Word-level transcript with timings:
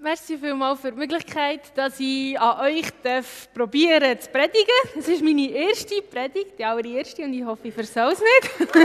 Merci 0.00 0.38
vielmals 0.38 0.78
für 0.80 0.92
die 0.92 0.98
Möglichkeit, 0.98 1.76
dass 1.76 1.98
ich 1.98 2.38
an 2.38 2.60
euch 2.60 2.86
probieren 3.52 4.20
zu 4.20 4.30
predigen. 4.30 4.62
Das 4.94 5.08
ist 5.08 5.24
meine 5.24 5.50
erste 5.50 6.00
Predigt, 6.02 6.56
die 6.56 6.64
allererste, 6.64 7.24
und 7.24 7.32
ich 7.32 7.44
hoffe, 7.44 7.66
ich 7.66 7.74
versau 7.74 8.10
es 8.10 8.20
nicht. 8.20 8.76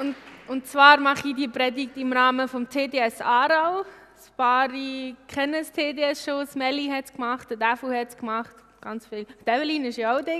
und, 0.00 0.16
und 0.48 0.66
zwar 0.66 0.98
mache 0.98 1.28
ich 1.28 1.34
die 1.34 1.48
Predigt 1.48 1.98
im 1.98 2.14
Rahmen 2.14 2.48
vom 2.48 2.66
TDS 2.66 3.20
Aarau. 3.20 3.80
Ein 3.80 3.86
paar 4.34 4.68
kennen 4.68 5.52
das 5.58 5.70
TDS 5.70 6.24
schon, 6.24 6.48
Melli 6.54 6.88
hat 6.88 7.04
es 7.04 7.12
gemacht, 7.12 7.50
der 7.50 7.58
Defu 7.58 7.90
hat 7.92 8.08
es 8.08 8.16
gemacht, 8.16 8.54
ganz 8.80 9.06
viel. 9.06 9.26
Develin 9.46 9.84
war 9.84 9.90
ja 9.90 10.16
auch 10.16 10.22
da. 10.22 10.32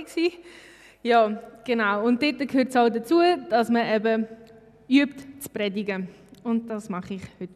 Ja, 1.03 1.39
genau. 1.65 2.05
Und 2.05 2.21
dort 2.21 2.47
gehört 2.47 2.69
es 2.69 2.75
auch 2.75 2.89
dazu, 2.89 3.19
dass 3.49 3.69
man 3.69 3.87
eben 3.87 4.27
übt 4.87 5.39
zu 5.39 5.49
predigen. 5.49 6.07
Und 6.43 6.69
das 6.69 6.89
mache 6.89 7.15
ich 7.15 7.23
heute. 7.39 7.53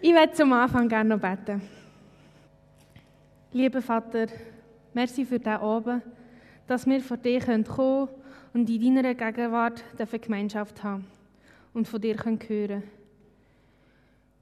Ich 0.00 0.12
werde 0.12 0.32
zum 0.32 0.52
Anfang 0.52 0.88
gerne 0.88 1.16
noch 1.16 1.20
beten. 1.20 1.62
Lieber 3.52 3.80
Vater, 3.80 4.26
merci 4.92 5.24
für 5.24 5.38
diesen 5.38 5.52
Abend, 5.52 6.02
dass 6.66 6.86
wir 6.86 7.00
vor 7.00 7.16
dir 7.16 7.40
kommen 7.40 7.64
können 7.64 8.08
und 8.52 8.68
in 8.68 8.94
deiner 8.94 9.14
Gegenwart 9.14 9.82
Gemeinschaft 10.22 10.82
haben 10.82 11.06
und 11.72 11.86
von 11.86 12.00
dir 12.00 12.16
hören 12.16 12.38
können. 12.38 12.82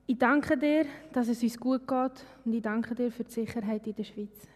Ich 0.07 0.19
danke 0.19 0.57
dir, 0.57 0.87
dass 1.13 1.29
es 1.29 1.43
uns 1.43 1.59
gut 1.59 1.87
geht 1.87 2.25
und 2.45 2.53
ich 2.53 2.63
danke 2.63 2.95
dir 2.95 3.13
für 3.13 3.25
die 3.25 3.31
Sicherheit 3.31 3.87
in 3.87 3.95
der 3.95 4.05
Schweiz 4.05 4.49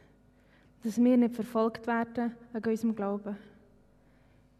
dass 0.84 1.02
wir 1.02 1.16
nicht 1.16 1.34
verfolgt 1.34 1.86
werden 1.86 2.32
wegen 2.52 2.70
unserem 2.70 2.94
Glauben. 2.94 3.36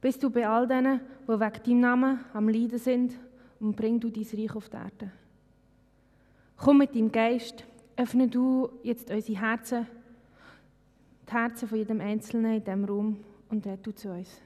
Bist 0.01 0.23
du 0.23 0.31
bei 0.31 0.49
all 0.49 0.67
denen, 0.67 1.01
die 1.29 1.29
wegen 1.29 1.63
deinem 1.63 1.81
Namen 1.81 2.25
am 2.33 2.49
Leiden 2.49 2.79
sind 2.79 3.15
und 3.61 3.77
bring 3.77 4.01
du 4.01 4.11
dein 4.11 4.25
Reich 4.25 4.57
auf 4.57 4.69
die 4.69 4.77
Erde. 4.77 5.13
Komm 6.57 6.79
mit 6.79 6.95
deinem 6.95 7.13
Geist, 7.13 7.65
öffne 7.97 8.27
du 8.29 8.71
jetzt 8.83 9.11
unsere 9.11 9.39
Herzen, 9.39 9.87
die 11.29 11.33
Herzen 11.33 11.69
von 11.69 11.79
jedem 11.79 12.01
Einzelnen 12.01 12.55
in 12.55 12.65
diesem 12.65 12.85
Raum 12.85 13.25
und 13.51 13.67
red 13.67 13.87
du 13.87 13.93
zu 13.93 14.11
uns. 14.11 14.41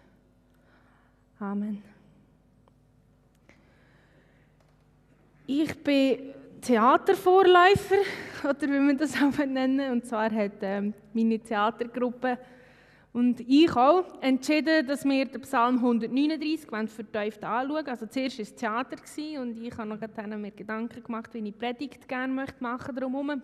Amen. 1.38 1.83
Ich 5.47 5.83
bin 5.83 6.34
Theatervorläufer, 6.61 7.97
oder 8.45 8.62
wie 8.62 8.78
man 8.78 8.98
das 8.98 9.14
auch 9.17 9.39
nennen 9.45 9.92
Und 9.92 10.06
zwar 10.06 10.31
hat 10.31 10.59
ähm, 10.62 10.95
meine 11.12 11.39
Theatergruppe 11.39 12.39
und 13.12 13.41
ich 13.41 13.75
auch 13.75 14.05
entschieden, 14.20 14.87
dass 14.87 15.05
wir 15.05 15.25
den 15.25 15.41
Psalm 15.41 15.77
139 15.77 16.69
vertieft 16.91 17.42
anschauen 17.42 17.87
Also 17.87 18.06
zuerst 18.06 18.39
war 18.39 18.42
es 18.42 18.55
Theater 18.55 18.97
und 19.41 19.61
ich 19.61 19.77
habe 19.77 19.89
noch 19.89 20.00
mir 20.39 20.50
Gedanken 20.50 21.03
gemacht, 21.03 21.33
wie 21.33 21.48
ich 21.48 21.59
Predigt 21.59 22.06
gerne 22.06 22.33
möchte 22.33 22.62
machen 22.62 22.95
drumherum. 22.95 23.31
Und 23.31 23.43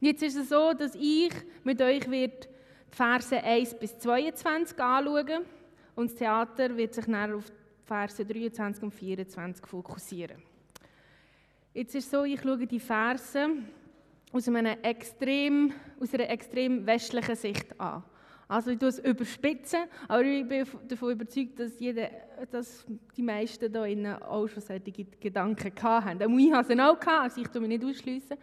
jetzt 0.00 0.22
ist 0.22 0.36
es 0.36 0.48
so, 0.48 0.72
dass 0.72 0.94
ich 0.94 1.32
mit 1.62 1.80
euch 1.80 2.10
wird 2.10 2.44
die 2.44 2.96
Verse 2.96 3.42
1 3.42 3.74
bis 3.74 3.98
22 3.98 4.78
anschauen 4.80 5.44
und 5.94 6.10
das 6.10 6.18
Theater 6.18 6.76
wird 6.76 6.94
sich 6.94 7.04
dann 7.04 7.34
auf 7.34 7.50
die 7.50 7.86
Verse 7.86 8.24
23 8.24 8.82
und 8.82 8.94
24 8.94 9.66
fokussieren. 9.66 10.53
Jetzt 11.74 11.92
ist 11.96 12.04
es 12.04 12.10
so, 12.12 12.22
ich 12.22 12.40
schaue 12.40 12.64
die 12.68 12.78
Verse 12.78 13.48
aus, 14.30 14.48
einer 14.48 14.84
extrem, 14.84 15.72
aus 15.98 16.14
einer 16.14 16.30
extrem 16.30 16.86
westlichen 16.86 17.34
Sicht 17.34 17.80
an. 17.80 18.04
Also 18.46 18.70
ich 18.70 18.78
tue 18.78 18.90
es 18.90 19.00
überspitzen, 19.00 19.80
aber 20.06 20.22
ich 20.22 20.46
bin 20.46 20.64
davon 20.86 21.10
überzeugt, 21.10 21.58
dass, 21.58 21.80
jeder, 21.80 22.10
dass 22.48 22.86
die 23.16 23.22
meisten 23.22 23.72
hier 23.72 23.86
innen 23.86 24.22
auch 24.22 24.46
schon 24.46 24.62
solche 24.62 24.92
Gedanken 25.18 25.72
hatten. 25.82 26.22
Auch 26.22 26.38
ich 26.38 26.52
hatte 26.52 26.76
sie 26.76 26.80
auch, 26.80 27.00
gehabt, 27.00 27.22
also 27.22 27.40
ich 27.40 27.48
tue 27.48 27.60
mich 27.60 27.70
nicht 27.70 27.84
ausschliessen. 27.84 28.36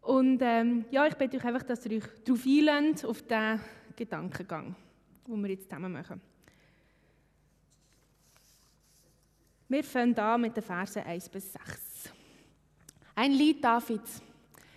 Und 0.00 0.40
ähm, 0.42 0.86
ja, 0.90 1.06
ich 1.06 1.14
bitte 1.14 1.36
euch 1.36 1.44
einfach, 1.44 1.62
dass 1.62 1.86
ihr 1.86 1.98
euch 1.98 2.08
darauf 2.24 2.44
einlässt, 2.44 3.04
auf 3.04 3.22
diesen 3.22 3.60
Gedankengang, 3.94 4.74
den 5.28 5.42
wir 5.42 5.50
jetzt 5.50 5.70
zusammen 5.70 5.92
machen. 5.92 6.20
Wir 9.70 9.84
fangen 9.84 10.18
an 10.18 10.40
mit 10.40 10.56
den 10.56 10.64
Versen 10.64 11.04
1 11.04 11.28
bis 11.28 11.52
6. 11.52 12.12
Ein 13.14 13.30
Lied 13.30 13.62
Davids. 13.62 14.20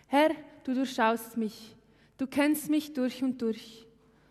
Herr, 0.06 0.30
du 0.64 0.76
durchschaust 0.76 1.36
mich. 1.36 1.76
Du 2.16 2.28
kennst 2.28 2.70
mich 2.70 2.94
durch 2.94 3.24
und 3.24 3.42
durch. 3.42 3.88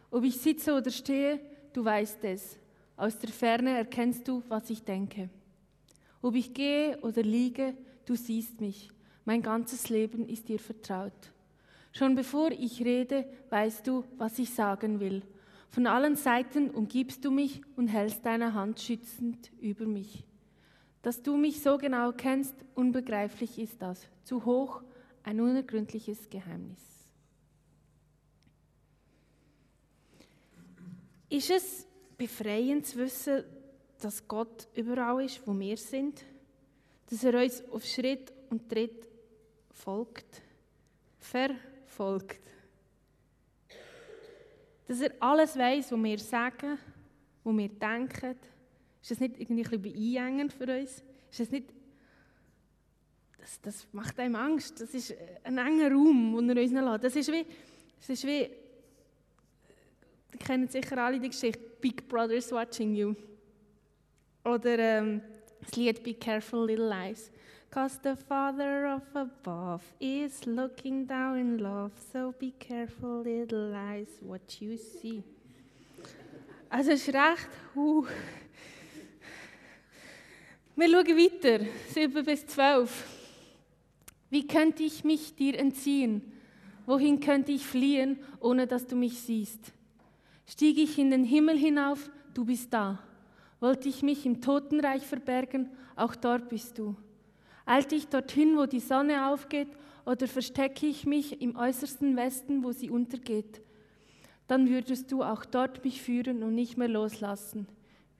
Ob 0.08 0.22
ich 0.22 0.36
sitze 0.36 0.72
oder 0.72 0.92
stehe, 0.92 1.40
du 1.72 1.84
weißt 1.84 2.18
es. 2.22 2.60
Aus 2.96 3.18
der 3.18 3.30
Ferne 3.30 3.76
erkennst 3.76 4.28
du, 4.28 4.44
was 4.46 4.70
ich 4.70 4.84
denke. 4.84 5.30
Ob 6.20 6.36
ich 6.36 6.54
gehe 6.54 6.96
oder 7.00 7.24
liege, 7.24 7.76
du 8.06 8.14
siehst 8.14 8.60
mich. 8.60 8.88
Mein 9.24 9.42
ganzes 9.42 9.88
Leben 9.88 10.28
ist 10.28 10.48
dir 10.48 10.60
vertraut. 10.60 11.32
Schon 11.90 12.14
bevor 12.14 12.52
ich 12.52 12.84
rede, 12.84 13.26
weißt 13.50 13.84
du, 13.88 14.04
was 14.16 14.38
ich 14.38 14.50
sagen 14.50 15.00
will. 15.00 15.22
Von 15.70 15.88
allen 15.88 16.14
Seiten 16.14 16.70
umgibst 16.70 17.24
du 17.24 17.32
mich 17.32 17.62
und 17.74 17.88
hältst 17.88 18.24
deine 18.24 18.54
Hand 18.54 18.78
schützend 18.78 19.50
über 19.60 19.86
mich. 19.86 20.24
Dass 21.02 21.20
du 21.20 21.36
mich 21.36 21.60
so 21.60 21.78
genau 21.78 22.12
kennst, 22.12 22.54
unbegreiflich 22.74 23.58
ist 23.58 23.82
das. 23.82 24.06
Zu 24.24 24.44
hoch, 24.44 24.82
ein 25.24 25.40
unergründliches 25.40 26.30
Geheimnis. 26.30 26.78
Ist 31.28 31.50
es 31.50 31.86
befreiend 32.16 32.86
zu 32.86 32.98
wissen, 32.98 33.42
dass 34.00 34.26
Gott 34.28 34.68
überall 34.74 35.24
ist, 35.24 35.40
wo 35.46 35.58
wir 35.58 35.76
sind? 35.76 36.22
Dass 37.08 37.24
er 37.24 37.42
uns 37.42 37.64
auf 37.70 37.84
Schritt 37.84 38.32
und 38.50 38.68
Tritt 38.68 39.08
folgt, 39.70 40.42
verfolgt. 41.18 42.40
Dass 44.86 45.00
er 45.00 45.12
alles 45.20 45.56
weiß, 45.56 45.92
was 45.92 46.02
wir 46.02 46.18
sagen, 46.18 46.78
was 47.44 47.56
wir 47.56 47.68
denken, 47.68 48.36
ist 49.02 49.10
das 49.10 49.20
nicht 49.20 49.38
irgendwie 49.38 49.64
ein 49.64 49.82
bisschen 49.82 50.16
einengend 50.18 50.52
für 50.52 50.64
uns? 50.64 51.02
Ist 51.30 51.40
das 51.40 51.50
nicht... 51.50 51.66
Das, 53.38 53.60
das 53.60 53.86
macht 53.92 54.20
einem 54.20 54.36
Angst. 54.36 54.80
Das 54.80 54.94
ist 54.94 55.12
ein 55.42 55.58
enger 55.58 55.90
Raum, 55.90 56.36
den 56.36 56.56
er 56.56 56.62
uns 56.62 56.72
lässt. 56.72 57.04
Das 57.04 57.16
ist 57.16 57.32
wie... 57.32 57.44
Das 57.98 58.08
ist 58.08 58.24
wie... 58.24 58.48
Ihr 60.32 60.38
kennt 60.38 60.70
sicher 60.70 60.98
alle 60.98 61.18
die 61.18 61.28
Geschichte 61.28 61.60
«Big 61.80 62.08
Brother's 62.08 62.52
watching 62.52 62.94
you». 62.94 63.14
Oder 64.44 64.78
ähm, 64.78 65.20
das 65.60 65.76
Lied 65.76 66.02
«Be 66.02 66.14
careful, 66.14 66.66
little 66.66 66.90
eyes». 66.90 67.30
Cause 67.72 67.98
the 68.02 68.14
Father 68.14 68.86
of 68.86 69.02
above 69.16 69.82
is 69.98 70.46
looking 70.46 71.06
down 71.06 71.38
in 71.38 71.58
love, 71.58 71.92
so 72.12 72.34
be 72.38 72.52
careful, 72.58 73.22
little 73.22 73.74
eyes, 73.74 74.08
what 74.20 74.60
you 74.60 74.76
see. 74.76 75.22
Also 76.68 76.90
es 76.90 77.08
ist 77.08 77.14
recht, 77.14 77.48
uh, 77.74 78.04
wir 80.82 80.90
schauen 80.90 81.16
weiter, 81.16 81.64
7 81.90 82.24
bis 82.24 82.44
12. 82.44 83.06
Wie 84.30 84.48
könnte 84.48 84.82
ich 84.82 85.04
mich 85.04 85.36
dir 85.36 85.56
entziehen? 85.56 86.22
Wohin 86.86 87.20
könnte 87.20 87.52
ich 87.52 87.64
fliehen, 87.64 88.18
ohne 88.40 88.66
dass 88.66 88.88
du 88.88 88.96
mich 88.96 89.20
siehst? 89.20 89.72
Stieg 90.44 90.78
ich 90.78 90.98
in 90.98 91.12
den 91.12 91.22
Himmel 91.22 91.56
hinauf, 91.56 92.10
du 92.34 92.44
bist 92.44 92.72
da. 92.72 92.98
Wollte 93.60 93.88
ich 93.88 94.02
mich 94.02 94.26
im 94.26 94.40
Totenreich 94.40 95.06
verbergen, 95.06 95.70
auch 95.94 96.16
dort 96.16 96.48
bist 96.48 96.78
du. 96.78 96.96
Eilte 97.64 97.94
ich 97.94 98.08
dorthin, 98.08 98.56
wo 98.56 98.66
die 98.66 98.80
Sonne 98.80 99.28
aufgeht, 99.28 99.68
oder 100.04 100.26
verstecke 100.26 100.86
ich 100.86 101.06
mich 101.06 101.40
im 101.40 101.54
äußersten 101.54 102.16
Westen, 102.16 102.64
wo 102.64 102.72
sie 102.72 102.90
untergeht? 102.90 103.62
Dann 104.48 104.68
würdest 104.68 105.12
du 105.12 105.22
auch 105.22 105.44
dort 105.44 105.84
mich 105.84 106.02
führen 106.02 106.42
und 106.42 106.56
nicht 106.56 106.76
mehr 106.76 106.88
loslassen 106.88 107.68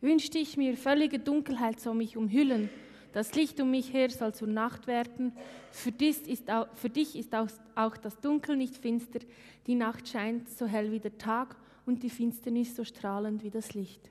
wünschte 0.03 0.39
ich 0.39 0.57
mir, 0.57 0.77
völlige 0.77 1.19
Dunkelheit 1.19 1.81
soll 1.81 1.95
mich 1.95 2.17
umhüllen. 2.17 2.69
Das 3.13 3.35
Licht 3.35 3.61
um 3.61 3.71
mich 3.71 3.93
her 3.93 4.11
soll 4.11 4.35
zur 4.35 4.49
Nacht 4.49 4.87
werden. 4.87 5.33
Für 5.71 5.93
dich 5.93 6.27
ist 6.29 6.51
auch, 6.51 6.67
dich 6.89 7.17
ist 7.17 7.35
auch, 7.35 7.49
auch 7.75 7.97
das 7.97 8.19
Dunkel 8.21 8.57
nicht 8.57 8.77
finster. 8.77 9.21
Die 9.67 9.75
Nacht 9.75 10.09
scheint 10.09 10.49
so 10.49 10.67
hell 10.67 10.91
wie 10.93 11.01
der 11.01 11.17
Tag 11.19 11.57
und 11.87 12.03
die 12.03 12.11
Finsternis 12.11 12.75
so 12.75 12.85
strahlend 12.85 13.43
wie 13.43 13.51
das 13.51 13.75
Licht. 13.75 14.11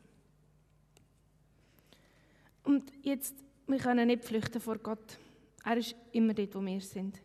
Und 2.64 2.92
jetzt, 3.02 3.36
wir 3.68 3.80
können 3.80 4.08
nicht 4.08 4.24
flüchten 4.24 4.62
vor 4.62 4.78
Gott. 4.78 5.18
Er 5.66 5.78
ist 5.78 5.96
immer 6.12 6.34
dort, 6.34 6.56
wo 6.56 6.62
wir 6.62 6.82
sind. 6.82 7.20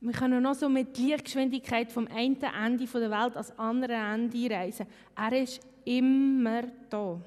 Wir 0.00 0.12
können 0.12 0.42
noch 0.42 0.54
so 0.54 0.68
mit 0.68 0.96
Lichtgeschwindigkeit 0.96 1.90
vom 1.90 2.06
einen 2.06 2.40
Ende 2.40 2.86
der 2.86 3.10
Welt 3.10 3.32
ans 3.32 3.50
andere 3.52 3.94
Ende 3.94 4.50
reisen. 4.50 4.86
Er 5.16 5.42
ist 5.42 5.60
immer 5.84 6.62
da. 6.88 7.20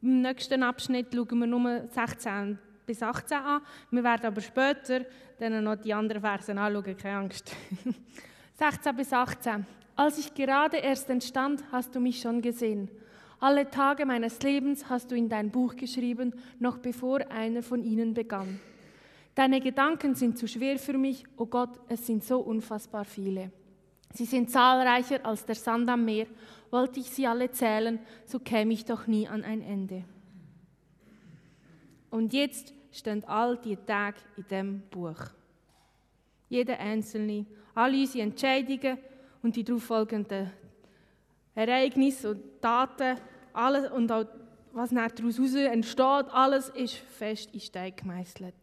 Im 0.00 0.22
nächsten 0.22 0.62
Abschnitt 0.62 1.08
schauen 1.12 1.38
wir 1.38 1.46
nur 1.46 1.86
16 1.88 2.58
bis 2.86 3.02
18 3.02 3.36
an. 3.36 3.62
Wir 3.90 4.04
werden 4.04 4.26
aber 4.26 4.40
später 4.40 5.04
dann 5.38 5.64
noch 5.64 5.76
die 5.76 5.92
anderen 5.92 6.22
Versen 6.22 6.58
anschauen, 6.58 6.96
keine 6.96 7.18
Angst. 7.18 7.54
16 8.58 8.96
bis 8.96 9.12
18. 9.12 9.66
Als 9.96 10.18
ich 10.18 10.32
gerade 10.34 10.76
erst 10.76 11.10
entstand, 11.10 11.64
hast 11.72 11.94
du 11.94 12.00
mich 12.00 12.20
schon 12.20 12.40
gesehen. 12.40 12.88
Alle 13.40 13.68
Tage 13.70 14.06
meines 14.06 14.40
Lebens 14.42 14.88
hast 14.88 15.10
du 15.10 15.16
in 15.16 15.28
dein 15.28 15.50
Buch 15.50 15.76
geschrieben, 15.76 16.34
noch 16.58 16.78
bevor 16.78 17.20
einer 17.30 17.62
von 17.62 17.84
ihnen 17.84 18.14
begann. 18.14 18.60
Deine 19.34 19.60
Gedanken 19.60 20.14
sind 20.14 20.38
zu 20.38 20.48
schwer 20.48 20.78
für 20.78 20.98
mich, 20.98 21.24
oh 21.36 21.46
Gott, 21.46 21.80
es 21.88 22.06
sind 22.06 22.24
so 22.24 22.40
unfassbar 22.40 23.04
viele. 23.04 23.52
Sie 24.14 24.24
sind 24.24 24.50
zahlreicher 24.50 25.24
als 25.24 25.44
der 25.44 25.54
Sand 25.54 25.88
am 25.88 26.04
Meer. 26.04 26.26
Wollte 26.70 27.00
ich 27.00 27.10
sie 27.10 27.26
alle 27.26 27.50
zählen, 27.50 27.98
so 28.24 28.38
käme 28.38 28.72
ich 28.72 28.84
doch 28.84 29.06
nie 29.06 29.28
an 29.28 29.44
ein 29.44 29.62
Ende. 29.62 30.04
Und 32.10 32.32
jetzt 32.32 32.74
stehen 32.90 33.24
all 33.24 33.56
die 33.58 33.76
Tage 33.76 34.18
in 34.36 34.48
dem 34.48 34.80
Buch. 34.90 35.20
Jeder 36.48 36.78
einzelne, 36.78 37.46
alle 37.74 37.98
unsere 37.98 38.24
Entscheidungen 38.24 38.98
und 39.42 39.56
die 39.56 39.64
darauffolgenden 39.64 40.50
Ereignisse 41.54 42.30
und 42.30 42.42
Daten, 42.60 43.18
alles 43.52 43.90
und 43.90 44.10
auch 44.10 44.26
was 44.72 44.90
daraus 44.90 45.54
entsteht, 45.54 46.26
alles 46.32 46.68
ist 46.70 46.94
fest 46.94 47.50
in 47.52 47.60
Stein 47.60 47.94
gemeißelt. 47.96 48.54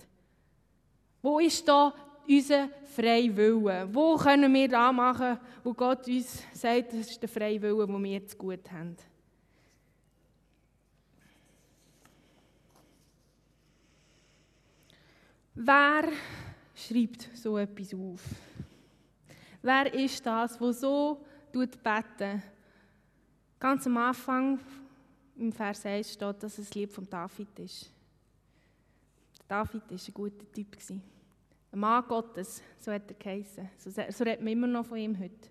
Wo 1.21 1.39
ist 1.39 1.67
da 1.67 1.93
unser 2.27 2.69
freier 2.95 3.35
Wille? 3.35 3.87
Wo 3.91 4.15
können 4.17 4.53
wir 4.53 4.67
da 4.67 4.91
machen, 4.91 5.37
wo 5.63 5.73
Gott 5.73 6.07
uns 6.07 6.43
sagt, 6.53 6.93
das 6.93 7.11
ist 7.11 7.21
der 7.21 7.29
freie 7.29 7.61
Wille, 7.61 7.85
den 7.85 8.03
wir 8.03 8.11
jetzt 8.11 8.37
gut 8.37 8.71
haben? 8.71 8.95
Wer 15.55 16.09
schreibt 16.75 17.29
so 17.33 17.57
etwas 17.57 17.93
auf? 17.93 18.21
Wer 19.61 19.93
ist 19.93 20.25
das, 20.25 20.59
wo 20.59 20.71
so 20.71 21.25
beten? 21.51 22.43
Ganz 23.57 23.87
am 23.87 23.97
Anfang 23.97 24.59
im 25.37 25.51
Vers 25.51 25.85
1 25.85 26.13
steht, 26.13 26.43
dass 26.43 26.57
es 26.57 26.67
das 26.67 26.75
Lied 26.75 26.91
von 26.91 27.09
David 27.09 27.59
ist. 27.59 27.89
David 29.47 29.83
war 29.89 29.97
ein 29.97 30.13
guter 30.13 30.51
Typ. 30.51 30.77
Ein 31.75 31.81
Mann 31.81 32.07
Gottes, 32.07 32.61
so 32.77 32.89
hat 32.89 33.11
er 33.11 33.15
geheißen. 33.15 33.69
So, 33.77 33.89
so 33.89 34.23
redet 34.23 34.39
man 34.39 34.53
immer 34.53 34.67
noch 34.67 34.85
von 34.85 34.97
ihm 34.97 35.19
heute. 35.19 35.49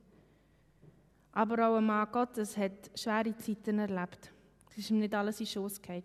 Aber 1.33 1.69
auch 1.69 1.77
ein 1.77 1.85
Mann 1.85 2.11
Gottes 2.11 2.57
hat 2.57 2.91
schwere 2.95 3.37
Zeiten 3.37 3.79
erlebt. 3.79 4.33
Es 4.71 4.79
ist 4.79 4.91
ihm 4.91 5.01
nicht 5.01 5.15
alles 5.15 5.39
in 5.41 5.47
Schoss 5.47 5.83
gefallen. 5.83 6.03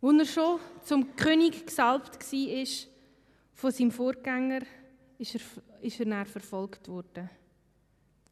Als 0.00 0.18
er 0.18 0.24
schon 0.26 0.60
zum 0.84 1.16
König 1.16 1.66
gesalbt 1.66 2.20
war, 2.20 2.66
von 3.52 3.70
seinem 3.72 3.90
Vorgänger, 3.90 4.60
ist 5.18 5.34
er, 5.34 5.40
ist 5.80 5.98
er 5.98 6.06
dann 6.06 6.24
verfolgt 6.24 6.86
worden. 6.86 7.28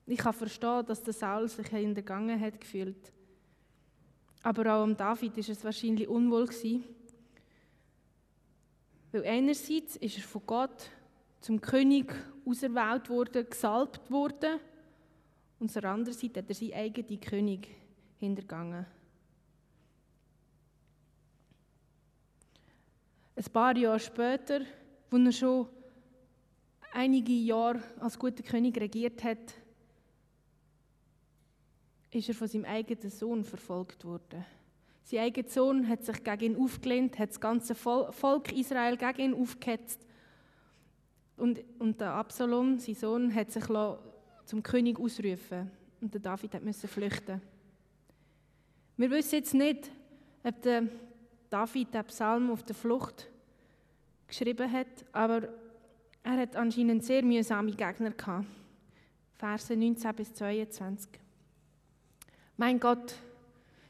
Ich 0.07 0.19
kann 0.19 0.33
verstehen, 0.33 0.87
dass 0.87 1.03
der 1.03 1.13
Saul 1.13 1.49
sich 1.49 1.67
hintergangen 1.67 2.41
hat 2.41 2.61
gefühlt. 2.61 3.13
Aber 4.45 4.77
auch 4.77 4.85
am 4.85 4.97
David 4.97 5.37
ist 5.39 5.49
es 5.49 5.65
wahrscheinlich 5.65 6.07
unwohl 6.07 6.47
gewesen, 6.47 6.85
weil 9.19 9.27
einerseits 9.27 9.97
ist 9.97 10.17
er 10.17 10.23
von 10.23 10.43
Gott 10.47 10.91
zum 11.41 11.61
König 11.61 12.15
auserwählt 12.47 13.51
gesalbt 13.51 14.01
und 14.11 14.57
auf 15.61 15.73
der 15.73 15.85
anderen 15.85 16.17
Seite 16.17 16.41
hat 16.41 16.49
er 16.49 16.55
seinen 16.55 16.75
eigenen 16.75 17.21
König 17.21 17.69
hintergangen. 18.19 18.87
Ein 23.35 23.45
paar 23.53 23.77
Jahre 23.77 23.99
später, 23.99 24.61
als 25.11 25.25
er 25.25 25.33
schon 25.33 25.69
einige 26.93 27.33
Jahre 27.33 27.83
als 27.99 28.19
guter 28.19 28.43
König 28.43 28.81
regiert 28.81 29.23
hat, 29.25 29.55
ist 32.11 32.29
er 32.29 32.35
von 32.35 32.49
seinem 32.49 32.65
eigenen 32.65 33.11
Sohn 33.11 33.45
verfolgt 33.45 34.05
worden. 34.05 34.45
Sein 35.09 35.21
eigener 35.21 35.49
Sohn 35.49 35.89
hat 35.89 36.05
sich 36.05 36.23
gegen 36.23 36.55
ihn 36.55 36.63
aufgelehnt, 36.63 37.19
hat 37.19 37.31
das 37.31 37.41
ganze 37.41 37.75
Volk 37.75 38.53
Israel 38.53 38.95
gegen 38.99 39.33
ihn 39.33 39.35
aufgehetzt. 39.41 40.07
Und, 41.39 41.65
und 41.79 41.99
der 41.99 42.11
Absalom, 42.11 42.79
sein 42.79 42.95
Sohn, 42.95 43.35
hat 43.35 43.51
sich 43.51 43.65
zum 44.45 44.63
König 44.63 45.01
ausrufen 45.01 45.71
und 46.03 46.13
der 46.13 46.21
David 46.21 46.63
musste 46.63 46.89
flüchten. 46.89 47.41
Wir 48.99 49.11
wissen 49.11 49.37
jetzt 49.37 49.55
nicht, 49.55 49.91
ob 50.43 50.61
der 50.61 50.89
David 51.49 51.95
den 51.95 52.05
Psalm 52.05 52.51
auf 52.51 52.63
der 52.65 52.77
Flucht 52.77 53.31
geschrieben 54.27 54.71
hat, 54.71 55.07
aber 55.13 55.49
er 56.23 56.37
hat 56.37 56.55
anscheinend 56.55 57.03
sehr 57.03 57.23
mühsame 57.25 57.71
Gegner 57.71 58.11
gehabt. 58.11 58.45
Verse 59.39 59.75
19 59.75 60.15
bis 60.15 60.35
22. 60.35 61.19
Mein 62.59 62.79
Gott, 62.79 63.15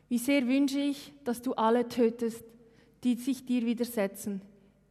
wie 0.08 0.18
sehr 0.18 0.46
wünsche 0.46 0.80
ich, 0.80 1.12
dass 1.24 1.42
du 1.42 1.54
alle 1.54 1.88
tötest, 1.88 2.44
die 3.04 3.14
sich 3.16 3.44
dir 3.44 3.64
widersetzen, 3.66 4.40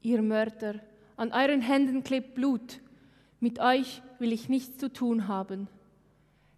ihr 0.01 0.21
Mörder. 0.21 0.75
An 1.15 1.31
euren 1.31 1.61
Händen 1.61 2.03
klebt 2.03 2.35
Blut. 2.35 2.79
Mit 3.39 3.59
euch 3.59 4.01
will 4.19 4.31
ich 4.31 4.49
nichts 4.49 4.77
zu 4.77 4.91
tun 4.91 5.27
haben. 5.27 5.67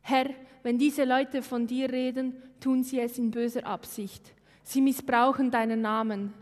Herr, 0.02 0.30
wenn 0.64 0.78
diese 0.78 1.06
Leute 1.06 1.42
von 1.42 1.68
dir 1.68 1.92
reden, 1.92 2.36
tun 2.60 2.84
sie 2.84 3.00
es 3.00 3.18
in 3.18 3.32
böser 3.32 3.66
Absicht. 3.66 4.34
Sie 4.64 4.82
missbrauchen 4.82 5.52
deinen 5.52 5.82
Namen. 5.82 6.34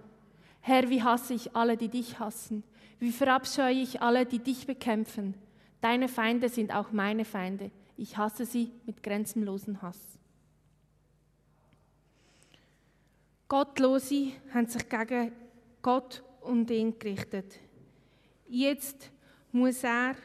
Herr, 0.62 0.90
wie 0.90 1.04
hasse 1.04 1.34
ich 1.34 1.56
alle, 1.56 1.78
die 1.78 1.90
dich 1.90 2.20
hassen. 2.20 2.64
Wie 3.00 3.12
verabscheue 3.12 3.80
ich 3.80 4.02
alle, 4.02 4.26
die 4.26 4.40
dich 4.40 4.66
bekämpfen. 4.66 5.36
Deine 5.82 6.08
Feinde 6.08 6.50
sind 6.50 6.74
auch 6.74 6.92
meine 6.92 7.26
Feinde. 7.26 7.72
Ich 7.96 8.18
hasse 8.18 8.46
sie 8.46 8.72
mit 8.86 9.04
grenzenlosem 9.04 9.82
Hass. 9.82 10.17
Gottlose 13.48 14.34
haben 14.54 14.68
sich 14.68 14.88
gegen 14.90 15.32
Gott 15.82 16.24
und 16.42 16.70
ihn 16.70 16.98
gerichtet. 17.00 17.60
Jetzt 18.48 19.10
muss 19.52 19.84
er 19.84 20.16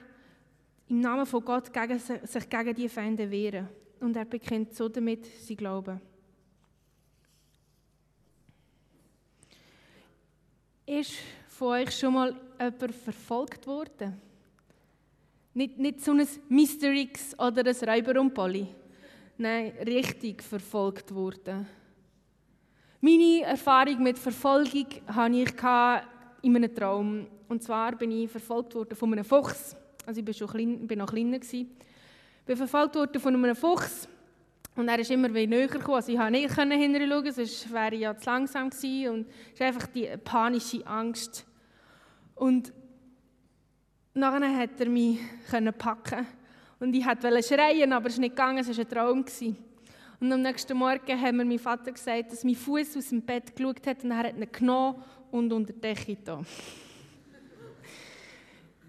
im 0.89 1.01
Namen 1.01 1.27
von 1.27 1.45
Gott 1.45 1.73
gegen, 1.73 1.99
sich 1.99 2.49
gegen 2.49 2.75
die 2.75 2.89
Feinde 2.89 3.31
wehren. 3.31 3.69
Und 4.01 4.17
er 4.17 4.25
bekennt 4.25 4.75
so 4.75 4.89
damit 4.89 5.27
sein 5.27 5.57
Glauben. 5.57 6.01
Ist 10.85 11.13
von 11.47 11.69
euch 11.69 11.97
schon 11.97 12.15
mal 12.15 12.35
jemand 12.59 12.95
verfolgt 12.95 13.67
worden? 13.67 14.21
Nicht, 15.55 15.79
nicht 15.79 16.01
so 16.01 16.13
ein 16.13 16.27
X 16.59 17.39
oder 17.39 17.65
ein 17.65 17.89
Räuber 17.89 18.21
und 18.21 18.35
Polly. 18.35 18.67
Nein, 19.39 19.73
richtig 19.87 20.43
verfolgt 20.43 21.15
worden. 21.15 21.67
Meine 23.05 23.43
Erfahrung 23.43 24.01
mit 24.01 24.17
Verfolgung 24.17 24.87
hatte 25.09 25.35
ich 25.35 25.53
in 26.43 26.55
einem 26.55 26.73
Traum. 26.73 27.27
Und 27.49 27.61
zwar 27.61 27.97
bin 27.97 28.13
ich 28.13 28.31
verfolgt 28.31 28.77
worden 28.77 28.95
von 28.95 29.13
einem 29.13 29.25
Fuchs. 29.25 29.75
Also 30.07 30.21
ich 30.21 30.25
bin, 30.25 30.33
schon 30.33 30.47
klein, 30.47 30.87
bin 30.87 31.01
noch 31.01 31.11
kleiner. 31.11 31.39
Ich 31.43 31.67
bin 32.47 32.57
verfolgt 32.57 32.95
worden 32.95 33.21
von 33.21 33.35
einem 33.35 33.57
Fuchs. 33.57 34.07
Und 34.77 34.87
er 34.87 35.01
ist 35.01 35.11
immer 35.11 35.35
wieder 35.35 35.49
näher 35.49 35.67
gekommen. 35.67 35.97
Also 35.97 36.13
ich 36.13 36.17
konnte 36.17 36.37
nicht 36.37 36.55
hinschauen, 36.55 37.33
sonst 37.33 37.73
wäre 37.73 37.93
ich 37.97 38.03
ja 38.03 38.17
zu 38.17 38.31
langsam 38.31 38.71
gewesen. 38.71 39.13
Und 39.13 39.27
es 39.49 39.55
ist 39.55 39.63
einfach 39.63 39.87
die 39.89 40.09
panische 40.23 40.87
Angst. 40.87 41.45
Und 42.37 42.73
nachher 44.15 44.57
hat 44.57 44.79
er 44.79 44.89
mich 44.89 45.19
packen 45.77 46.25
Und 46.79 46.95
ich 46.95 47.05
wollte 47.05 47.43
schreien, 47.43 47.93
aber 47.93 48.07
es 48.07 48.13
ist 48.13 48.21
nicht 48.21 48.37
gegangen, 48.37 48.59
es 48.59 48.69
war 48.69 48.79
ein 48.79 48.89
Traum. 48.89 49.25
Gewesen. 49.25 49.72
Und 50.23 50.31
am 50.31 50.41
nächsten 50.41 50.77
Morgen 50.77 51.21
hat 51.21 51.35
mir 51.35 51.45
mein 51.45 51.59
Vater 51.59 51.91
gesagt, 51.91 52.31
dass 52.31 52.45
mein 52.45 52.55
Fuß 52.55 52.97
aus 52.97 53.09
dem 53.09 53.23
Bett 53.23 53.57
geschaut 53.57 53.85
hat 53.85 54.05
und 54.05 54.13
er 54.13 54.19
hat 54.19 54.37
ihn 54.37 54.53
genommen 54.53 55.03
und 55.33 55.53
unter 55.53 55.73
die 55.73 55.81
Decke 55.81 56.17
da. 56.25 56.41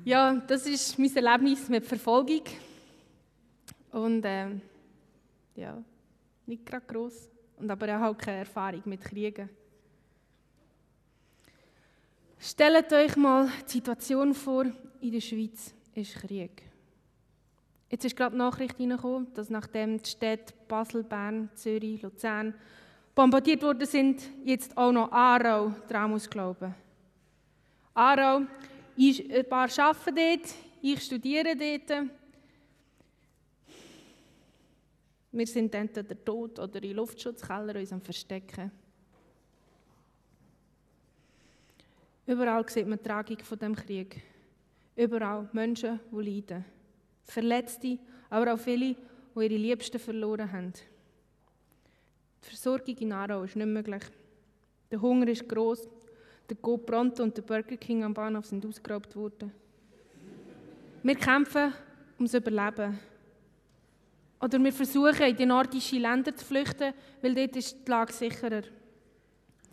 ja, 0.05 0.35
das 0.35 0.67
ist 0.67 0.99
mein 0.99 1.15
Erlebnis 1.15 1.67
mit 1.69 1.87
Verfolgung. 1.87 2.43
Und 3.91 4.23
äh, 4.23 4.49
ja, 5.55 5.83
nicht 6.45 6.67
gerade 6.67 6.85
gross. 6.85 7.27
Und 7.57 7.71
aber 7.71 7.87
ich 7.87 7.93
habe 7.93 8.15
auch 8.15 8.17
keine 8.19 8.37
Erfahrung 8.37 8.83
mit 8.85 9.01
Kriegen. 9.01 9.49
Stellt 12.37 12.93
euch 12.93 13.15
mal 13.15 13.49
die 13.65 13.71
Situation 13.71 14.35
vor, 14.35 14.65
in 15.01 15.11
der 15.11 15.19
Schweiz 15.19 15.73
ist 15.95 16.13
Krieg. 16.13 16.72
Jetzt 17.93 18.05
ist 18.05 18.15
gerade 18.15 18.31
die 18.31 18.39
Nachricht 18.39 18.79
reingekommen, 18.79 19.31
dass 19.35 19.51
nachdem 19.51 20.01
die 20.01 20.09
Städte 20.09 20.51
Basel, 20.67 21.03
Bern, 21.03 21.51
Zürich, 21.53 22.01
Luzern 22.01 22.55
bombardiert 23.13 23.61
worden 23.61 23.85
sind, 23.85 24.19
jetzt 24.43 24.75
auch 24.75 24.91
noch 24.91 25.11
Aarau 25.11 25.75
daran 25.87 26.09
muss 26.09 26.27
glauben. 26.27 26.73
Aarau, 27.93 28.47
ich, 28.95 29.31
ein 29.31 29.47
paar 29.47 29.69
arbeiten 29.77 30.15
dort, 30.15 30.55
ich 30.81 31.03
studiere 31.03 31.55
dort. 31.55 32.09
Wir 35.31 35.45
sind 35.45 35.75
entweder 35.75 36.25
tot 36.25 36.57
oder 36.57 36.81
in 36.81 36.95
Luftschutzkeller 36.95 37.79
uns 37.79 37.93
am 37.93 38.01
Verstecken. 38.01 38.71
Überall 42.25 42.67
sieht 42.67 42.87
man 42.87 42.97
die 42.97 43.03
Tragik 43.03 43.45
von 43.45 43.59
dem 43.59 43.75
Krieg. 43.75 44.19
Überall 44.95 45.47
Menschen, 45.53 45.99
die 46.11 46.31
leiden. 46.31 46.72
Verletzte, 47.23 47.97
aber 48.29 48.53
auch 48.53 48.59
viele, 48.59 48.95
die 49.35 49.43
ihre 49.43 49.57
Liebsten 49.57 49.99
verloren 49.99 50.51
haben. 50.51 50.73
Die 52.43 52.49
Versorgung 52.49 52.97
in 52.97 53.13
Aarau 53.13 53.43
ist 53.43 53.55
nicht 53.55 53.65
möglich. 53.65 54.03
Der 54.91 55.01
Hunger 55.01 55.27
ist 55.27 55.47
groß. 55.47 55.87
Der 56.49 56.57
Go 56.57 56.77
Pronto 56.77 57.23
und 57.23 57.35
der 57.37 57.41
Burger 57.41 57.77
King 57.77 58.03
am 58.03 58.13
Bahnhof 58.13 58.45
sind 58.45 58.65
ausgeraubt 58.65 59.15
worden. 59.15 59.51
Wir 61.01 61.15
kämpfen 61.15 61.73
ums 62.17 62.33
Überleben. 62.33 62.99
Oder 64.41 64.59
wir 64.61 64.73
versuchen, 64.73 65.25
in 65.25 65.35
die 65.37 65.45
nordischen 65.45 66.01
Länder 66.01 66.35
zu 66.35 66.43
flüchten, 66.43 66.93
weil 67.21 67.33
dort 67.33 67.55
ist 67.55 67.77
die 67.87 67.89
Lage 67.89 68.11
sicherer. 68.11 68.63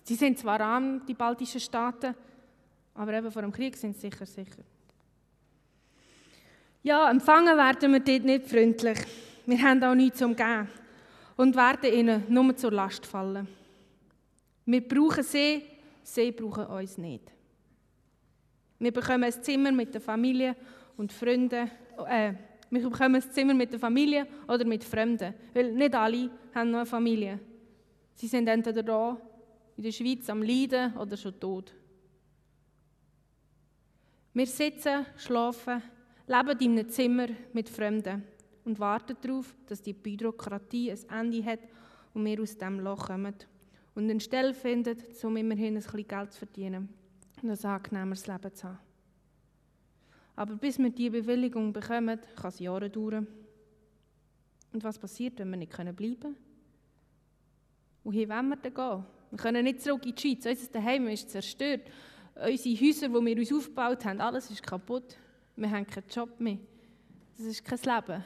Sie 0.05 0.15
sind 0.15 0.39
zwar 0.39 0.61
arm, 0.61 1.05
die 1.07 1.15
baltischen 1.15 1.61
Staaten, 1.61 2.15
aber 2.95 3.13
eben 3.15 3.31
vor 3.31 3.43
dem 3.43 3.53
Krieg 3.53 3.77
sind 3.77 3.95
sie 3.97 4.09
sicher 4.09 4.27
sicher. 4.27 4.63
Ja, 6.83 7.11
empfangen 7.11 7.59
werden 7.59 7.93
wir 7.93 8.01
dort 8.01 8.25
nicht 8.25 8.49
freundlich. 8.49 8.99
Wir 9.45 9.61
haben 9.61 9.85
auch 9.85 9.95
nichts 9.95 10.19
zum 10.19 10.35
Geben 10.35 10.67
und 11.37 11.55
werden 11.55 11.93
ihnen 11.93 12.25
nur 12.29 12.57
zur 12.57 12.73
Last 12.73 13.05
fallen. 13.05 13.47
Wir 14.65 14.81
brauchen 14.89 15.23
sie, 15.23 15.63
sie 16.03 16.33
brauchen 16.33 16.67
uns 16.67 16.97
nicht. 16.97 17.31
Wir 18.79 18.93
bekommen 18.93 19.25
ein 19.25 19.43
Zimmer 19.43 19.73
mit 19.73 19.93
der 19.93 20.01
Familie 20.01 20.57
und 20.97 21.13
Freunden, 21.13 21.71
äh, 22.09 22.33
wir 22.71 22.89
bekommen 22.89 23.17
ein 23.17 23.31
Zimmer 23.31 23.53
mit 23.53 23.73
der 23.73 23.81
Familie 23.81 24.27
oder 24.49 24.65
mit 24.65 24.83
Fremden, 24.83 25.35
weil 25.53 25.73
nicht 25.73 25.95
alle 25.95 26.31
haben 26.55 26.71
noch 26.71 26.79
eine 26.79 26.87
Familie. 26.87 27.41
Sie 28.15 28.27
sind 28.27 28.49
entweder 28.49 28.83
da 28.83 29.21
in 29.77 29.83
der 29.83 29.93
Schweiz 29.93 30.31
am 30.31 30.43
Leiden 30.43 30.97
oder 30.97 31.17
schon 31.19 31.39
tot. 31.39 31.75
Wir 34.33 34.47
sitzen, 34.47 35.05
schlafen, 35.19 35.83
leben 36.31 36.61
in 36.61 36.79
einem 36.79 36.89
Zimmer 36.89 37.27
mit 37.53 37.69
Fremden 37.69 38.23
und 38.65 38.79
warten 38.79 39.17
darauf, 39.21 39.55
dass 39.67 39.83
die 39.83 39.93
Bürokratie 39.93 40.93
ein 40.93 41.33
Ende 41.33 41.45
hat 41.45 41.61
und 42.15 42.25
wir 42.25 42.41
aus 42.41 42.57
dem 42.57 42.79
Loch 42.79 43.09
kommen 43.09 43.35
und 43.95 44.09
eine 44.09 44.21
Stelle 44.21 44.55
finden, 44.55 44.97
um 45.23 45.37
immerhin 45.37 45.77
ein 45.77 45.83
bisschen 45.83 46.07
Geld 46.07 46.33
zu 46.33 46.39
verdienen 46.39 46.89
und 47.43 47.51
ein 47.51 47.65
angenehmeres 47.65 48.27
Leben 48.29 48.55
zu 48.55 48.69
haben. 48.69 48.79
Aber 50.37 50.55
bis 50.55 50.79
wir 50.79 50.91
diese 50.91 51.11
Bewilligung 51.11 51.73
bekommen, 51.73 52.21
kann 52.37 52.49
es 52.49 52.61
Jahre 52.61 52.89
dauern. 52.89 53.27
Und 54.73 54.85
was 54.85 54.99
passiert, 54.99 55.39
wenn 55.41 55.51
wir 55.51 55.57
nicht 55.57 55.73
bleiben 55.73 55.97
können? 55.97 56.37
Wohin 58.05 58.29
wollen 58.29 58.49
wir 58.49 58.57
denn 58.57 58.73
gehen? 58.73 59.05
Wir 59.31 59.39
können 59.39 59.65
nicht 59.65 59.83
zurück 59.83 60.07
in 60.07 60.15
die 60.15 60.21
Schweiz. 60.21 60.47
Unser 60.47 60.73
Daheim 60.73 61.09
ist 61.09 61.29
zerstört. 61.29 61.83
Unsere 62.35 62.81
Häuser, 62.81 63.09
die 63.09 63.15
wir 63.15 63.37
uns 63.37 63.53
aufgebaut 63.53 64.05
haben, 64.05 64.21
alles 64.21 64.51
ist 64.51 64.63
kaputt. 64.63 65.17
Wir 65.61 65.71
haben 65.71 65.87
keinen 65.87 66.09
Job 66.09 66.41
mehr. 66.41 66.57
Das 67.37 67.45
ist 67.45 67.63
kein 67.63 67.79
Leben. 67.81 68.25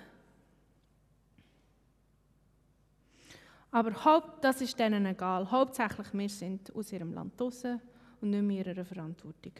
Aber 3.73 4.05
Haupt, 4.05 4.45
das 4.45 4.61
ist 4.61 4.79
denen 4.79 5.05
egal. 5.05 5.51
Hauptsächlich 5.51 6.15
wir 6.15 6.29
sind 6.29 6.73
aus 6.77 6.93
ihrem 6.93 7.13
Land 7.13 7.41
draußen 7.41 7.81
und 8.21 8.31
nicht 8.31 8.43
mehr 8.43 8.65
ihrer 8.65 8.85
Verantwortung. 8.85 9.53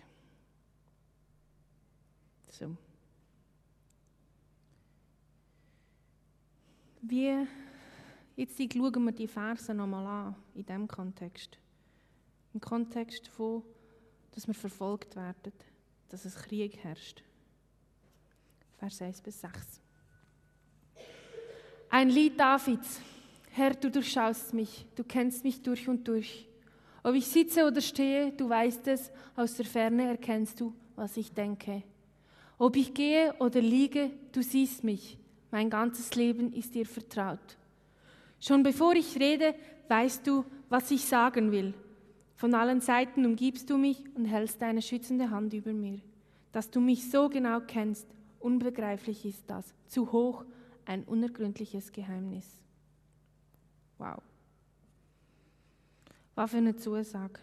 So. 2.49 2.77
Wie, 7.03 7.45
jetzt 8.37 8.57
schauen 8.57 9.05
wir 9.05 9.13
die 9.13 9.27
Verse 9.27 9.75
nochmal 9.75 10.07
an, 10.07 10.37
in 10.55 10.65
diesem 10.65 10.87
Kontext. 10.87 11.59
Im 12.53 12.61
Kontext 12.61 13.27
von, 13.27 13.65
dass 14.31 14.47
wir 14.47 14.55
verfolgt 14.55 15.17
werden, 15.17 15.53
dass 16.09 16.25
es 16.25 16.37
Krieg 16.37 16.77
herrscht. 16.77 17.25
Vers 18.85 19.01
1 19.01 19.23
bis 19.23 19.41
6. 19.41 19.81
Ein 21.89 22.11
Lied 22.11 22.39
Davids. 22.39 23.01
Herr, 23.51 23.71
du 23.71 23.91
durchschaust 23.91 24.53
mich, 24.53 24.85
du 24.95 25.03
kennst 25.03 25.43
mich 25.43 25.63
durch 25.63 25.89
und 25.89 26.07
durch. 26.07 26.47
Ob 27.03 27.15
ich 27.15 27.27
sitze 27.27 27.67
oder 27.67 27.81
stehe, 27.81 28.33
du 28.33 28.47
weißt 28.47 28.87
es, 28.89 29.11
aus 29.37 29.55
der 29.55 29.65
Ferne 29.65 30.09
erkennst 30.09 30.61
du, 30.61 30.75
was 30.97 31.17
ich 31.17 31.33
denke. 31.33 31.83
Ob 32.59 32.77
ich 32.77 32.93
gehe 32.93 33.33
oder 33.39 33.63
liege, 33.63 34.11
du 34.33 34.43
siehst 34.43 34.85
mich, 34.85 35.17
mein 35.51 35.71
ganzes 35.71 36.15
Leben 36.15 36.53
ist 36.53 36.75
dir 36.75 36.85
vertraut. 36.85 37.57
Schon 38.39 38.63
bevor 38.63 38.93
ich 38.93 39.19
rede, 39.19 39.55
weißt 39.89 40.27
du, 40.27 40.45
was 40.69 40.91
ich 40.91 41.07
sagen 41.07 41.53
will. 41.53 41.73
Von 42.37 42.53
allen 42.53 42.83
Seiten 42.83 43.25
umgibst 43.25 43.71
du 43.71 43.79
mich 43.79 44.05
und 44.15 44.27
hältst 44.27 44.61
deine 44.61 44.83
schützende 44.83 45.31
Hand 45.31 45.55
über 45.55 45.73
mir. 45.73 46.01
Dass 46.53 46.71
du 46.71 46.83
mich 46.83 47.11
so 47.11 47.31
genau 47.31 47.61
kennst, 47.61 48.07
unbegreiflich 48.45 49.25
ist 49.25 49.43
das, 49.49 49.75
zu 49.87 50.13
hoch, 50.13 50.45
ein 50.85 51.03
unergründliches 51.05 51.91
Geheimnis. 51.91 52.47
Wow. 53.99 54.21
Was 56.35 56.51
für 56.51 56.59
eine 56.59 56.77
Zusage. 56.77 57.41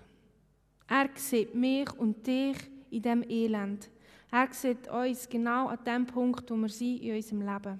Er 0.88 1.10
sieht 1.16 1.56
mich 1.56 1.92
und 1.94 2.28
dich 2.28 2.58
in 2.92 3.02
dem 3.02 3.24
Elend. 3.28 3.90
Er 4.30 4.54
sieht 4.54 4.88
uns 4.90 5.28
genau 5.28 5.68
an 5.68 5.84
dem 5.86 6.06
Punkt, 6.06 6.50
wo 6.52 6.56
wir 6.56 6.70
sind 6.70 7.02
in 7.02 7.16
unserem 7.16 7.42
Leben. 7.42 7.80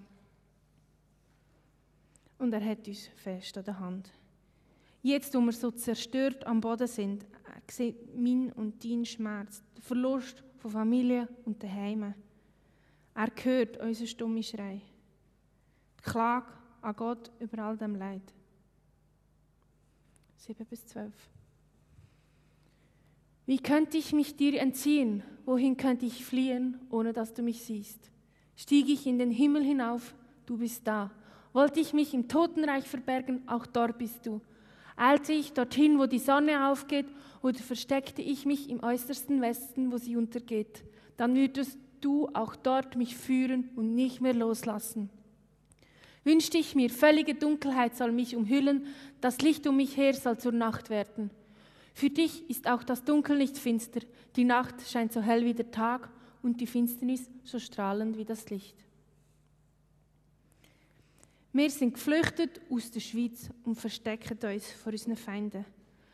Und 2.40 2.54
er 2.54 2.66
hat 2.66 2.88
uns 2.88 3.08
fest 3.18 3.58
an 3.58 3.66
der 3.66 3.80
Hand. 3.80 4.12
Jetzt, 5.04 5.36
wo 5.36 5.42
wir 5.42 5.52
so 5.52 5.70
zerstört 5.72 6.46
am 6.48 6.62
Boden 6.62 6.88
sind, 6.88 7.26
er 7.46 7.62
sieht 7.70 8.16
mein 8.16 8.52
und 8.54 8.84
dein 8.84 9.06
Schmerz, 9.06 9.62
den 9.76 9.84
Verlust 9.84 10.44
von 10.58 10.72
Familie 10.72 11.28
und 11.46 11.62
Daheim. 11.62 12.14
Er 13.14 13.30
hört 13.44 13.78
unseren 13.78 14.08
stummen 14.08 14.44
Schrei. 14.44 14.82
Die 16.00 16.04
Klage 16.04 16.48
an 16.82 16.96
Gott 16.96 17.32
über 17.40 17.64
all 17.64 17.78
dem 17.78 17.96
Leid. 17.96 18.22
7 20.38 20.66
bis 20.66 20.86
12. 20.88 21.14
Wie 23.46 23.60
könnte 23.60 23.98
ich 23.98 24.14
mich 24.14 24.36
dir 24.36 24.60
entziehen? 24.60 25.24
Wohin 25.46 25.78
könnte 25.78 26.06
ich 26.06 26.26
fliehen, 26.26 26.80
ohne 26.90 27.14
dass 27.14 27.34
du 27.34 27.42
mich 27.42 27.64
siehst? 27.64 28.10
Stieg 28.56 28.90
ich 28.90 29.06
in 29.06 29.20
den 29.20 29.32
Himmel 29.32 29.64
hinauf, 29.64 30.16
du 30.46 30.58
bist 30.58 30.88
da. 30.88 31.12
Wollte 31.54 31.80
ich 31.80 31.94
mich 31.94 32.14
im 32.14 32.28
Totenreich 32.28 32.86
verbergen, 32.86 33.42
auch 33.48 33.66
dort 33.66 33.98
bist 33.98 34.26
du. 34.26 34.42
Eilte 34.96 35.34
ich 35.34 35.54
dorthin, 35.54 36.00
wo 36.00 36.06
die 36.06 36.20
Sonne 36.20 36.70
aufgeht, 36.70 37.08
oder 37.42 37.60
versteckte 37.60 38.22
ich 38.22 38.46
mich 38.46 38.70
im 38.70 38.84
äußersten 38.84 39.42
Westen, 39.42 39.92
wo 39.92 39.98
sie 39.98 40.16
untergeht, 40.16 40.84
dann 41.18 41.36
würdest 41.36 41.78
du 42.02 42.28
auch 42.34 42.56
dort 42.56 42.96
mich 42.96 43.16
führen 43.16 43.70
und 43.76 43.96
nicht 43.96 44.22
mehr 44.22 44.34
loslassen 44.34 45.10
wünschte 46.24 46.58
ich 46.58 46.76
mir, 46.76 46.90
völlige 46.90 47.36
Dunkelheit 47.36 47.96
soll 47.96 48.12
mich 48.12 48.36
umhüllen, 48.36 48.86
das 49.22 49.40
Licht 49.42 49.66
um 49.68 49.78
mich 49.78 49.98
her 49.98 50.14
soll 50.14 50.38
zur 50.38 50.52
Nacht 50.52 50.90
werden. 50.90 51.32
Für 51.94 52.10
dich 52.10 52.50
ist 52.50 52.68
auch 52.68 52.84
das 52.84 53.04
Dunkel 53.04 53.38
nicht 53.38 53.58
finster, 53.58 54.02
die 54.36 54.44
Nacht 54.46 54.76
scheint 54.88 55.12
so 55.12 55.22
hell 55.22 55.44
wie 55.46 55.54
der 55.54 55.72
Tag 55.72 56.10
und 56.42 56.62
die 56.62 56.68
Finsternis 56.68 57.30
so 57.44 57.60
strahlend 57.60 58.18
wie 58.18 58.26
das 58.26 58.50
Licht. 58.50 58.76
Wir 61.54 61.70
sind 61.70 61.96
geflüchtet 61.96 62.62
aus 62.70 62.92
der 62.92 63.02
Schweiz 63.02 63.50
und 63.66 63.76
verstecken 63.76 64.38
uns 64.42 64.72
vor 64.72 64.94
unseren 64.94 65.18
Feinden. 65.18 65.66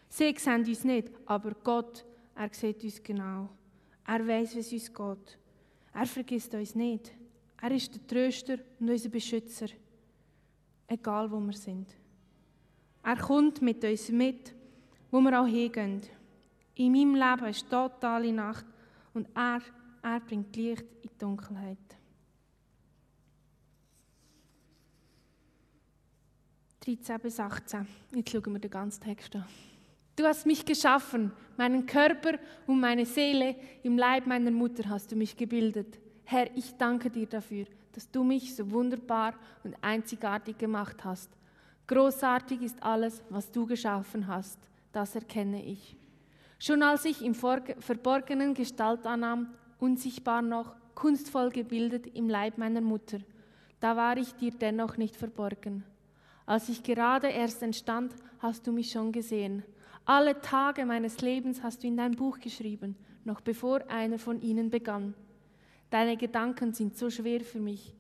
Sie 0.10 0.34
sehen 0.36 0.66
uns 0.66 0.84
nicht, 0.84 1.10
aber 1.28 1.52
Gott, 1.64 2.06
er 2.36 2.50
sieht 2.52 2.84
uns 2.84 3.04
genau. 3.04 3.50
Er 4.08 4.26
weiß, 4.26 4.56
es 4.56 4.72
uns 4.72 4.92
geht. 4.92 5.38
Er 5.98 6.06
vergisst 6.06 6.54
uns 6.54 6.76
nicht. 6.76 7.12
Er 7.60 7.72
ist 7.72 7.94
der 7.94 8.06
Tröster 8.06 8.60
und 8.80 8.90
unser 8.90 9.10
Beschützer 9.10 9.68
egal 10.88 11.30
wo 11.32 11.40
wir 11.40 11.54
sind. 11.54 11.88
Er 13.04 13.18
kommt 13.18 13.62
mit 13.62 13.84
uns 13.84 14.10
mit, 14.10 14.54
wo 15.12 15.20
wir 15.22 15.42
auch 15.42 15.48
hingehen. 15.48 16.02
In 16.76 16.92
meinem 16.92 17.16
Leben 17.16 17.50
ist 17.50 17.70
totale 17.70 18.32
Nacht 18.32 18.66
und 19.14 19.28
er, 19.36 19.62
er 20.04 20.20
bringt 20.20 20.56
Licht 20.56 20.86
in 21.02 21.10
die 21.10 21.18
Dunkelheit. 21.18 21.78
13 26.82 27.20
bis 27.20 27.40
18. 27.40 27.88
Jetzt 28.14 28.30
schauen 28.30 28.54
wir 28.54 28.60
den 28.60 28.72
ganzen 28.72 29.02
Text 29.02 29.36
an. 29.36 29.46
Du 30.18 30.26
hast 30.26 30.46
mich 30.46 30.66
geschaffen, 30.66 31.32
meinen 31.56 31.86
Körper 31.86 32.34
und 32.66 32.82
meine 32.82 33.06
Seele, 33.06 33.56
im 33.84 33.98
Leib 33.98 34.28
meiner 34.28 34.52
Mutter 34.52 34.90
hast 34.90 35.14
du 35.14 35.16
mich 35.16 35.38
gebildet. 35.38 35.98
Herr, 36.26 36.50
ich 36.58 36.76
danke 36.76 37.10
dir 37.10 37.28
dafür 37.28 37.68
dass 37.98 38.12
du 38.12 38.24
mich 38.24 38.56
so 38.56 38.70
wunderbar 38.70 39.34
und 39.64 39.76
einzigartig 39.82 40.60
gemacht 40.60 41.04
hast. 41.04 41.32
Großartig 41.88 42.62
ist 42.62 42.84
alles, 42.84 43.24
was 43.28 43.52
du 43.52 43.66
geschaffen 43.66 44.28
hast, 44.28 44.60
das 44.92 45.16
erkenne 45.16 45.66
ich. 45.66 45.98
Schon 46.60 46.84
als 46.84 47.06
ich 47.06 47.24
im 47.24 47.34
verborgenen 47.34 48.54
Gestalt 48.54 49.08
annahm, 49.08 49.52
unsichtbar 49.80 50.44
noch, 50.44 50.76
kunstvoll 50.94 51.50
gebildet 51.50 52.06
im 52.16 52.30
Leib 52.30 52.60
meiner 52.60 52.82
Mutter, 52.82 53.18
da 53.80 53.96
war 53.96 54.16
ich 54.18 54.32
dir 54.36 54.52
dennoch 54.52 54.98
nicht 54.98 55.16
verborgen. 55.16 55.84
Als 56.46 56.70
ich 56.70 56.84
gerade 56.84 57.30
erst 57.30 57.64
entstand, 57.64 58.14
hast 58.38 58.68
du 58.68 58.72
mich 58.72 58.92
schon 58.92 59.12
gesehen. 59.12 59.64
Alle 60.10 60.40
Tage 60.40 60.86
meines 60.86 61.20
Lebens 61.20 61.62
hast 61.62 61.84
du 61.84 61.88
in 61.88 61.98
dein 61.98 62.16
Buch 62.16 62.40
geschrieben, 62.40 62.96
noch 63.26 63.42
bevor 63.42 63.86
einer 63.90 64.18
von 64.18 64.42
ihnen 64.42 64.70
begann. 64.70 65.14
Deine 65.90 66.16
Gedanken 66.16 66.74
sind 66.74 66.96
so 66.96 67.10
schwer 67.10 67.42
für 67.42 67.60
mich. 67.60 67.94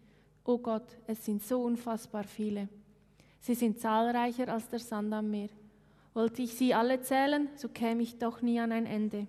Oh 0.45 0.57
Gott, 0.57 0.87
es 1.05 1.25
sind 1.25 1.43
so 1.43 1.61
unfassbar 1.63 2.23
viele. 2.23 2.69
Sie 3.41 3.55
sind 3.55 3.81
zahlreicher 3.81 4.47
als 4.47 4.69
der 4.69 4.79
Sand 4.79 5.13
am 5.13 5.29
Meer. 5.29 5.49
Wollte 6.13 6.43
ich 6.43 6.53
sie 6.53 6.73
alle 6.73 7.01
zählen, 7.01 7.49
so 7.55 7.67
käme 7.67 8.03
ich 8.03 8.17
doch 8.17 8.41
nie 8.41 8.57
an 8.61 8.71
ein 8.71 8.85
Ende. 8.85 9.27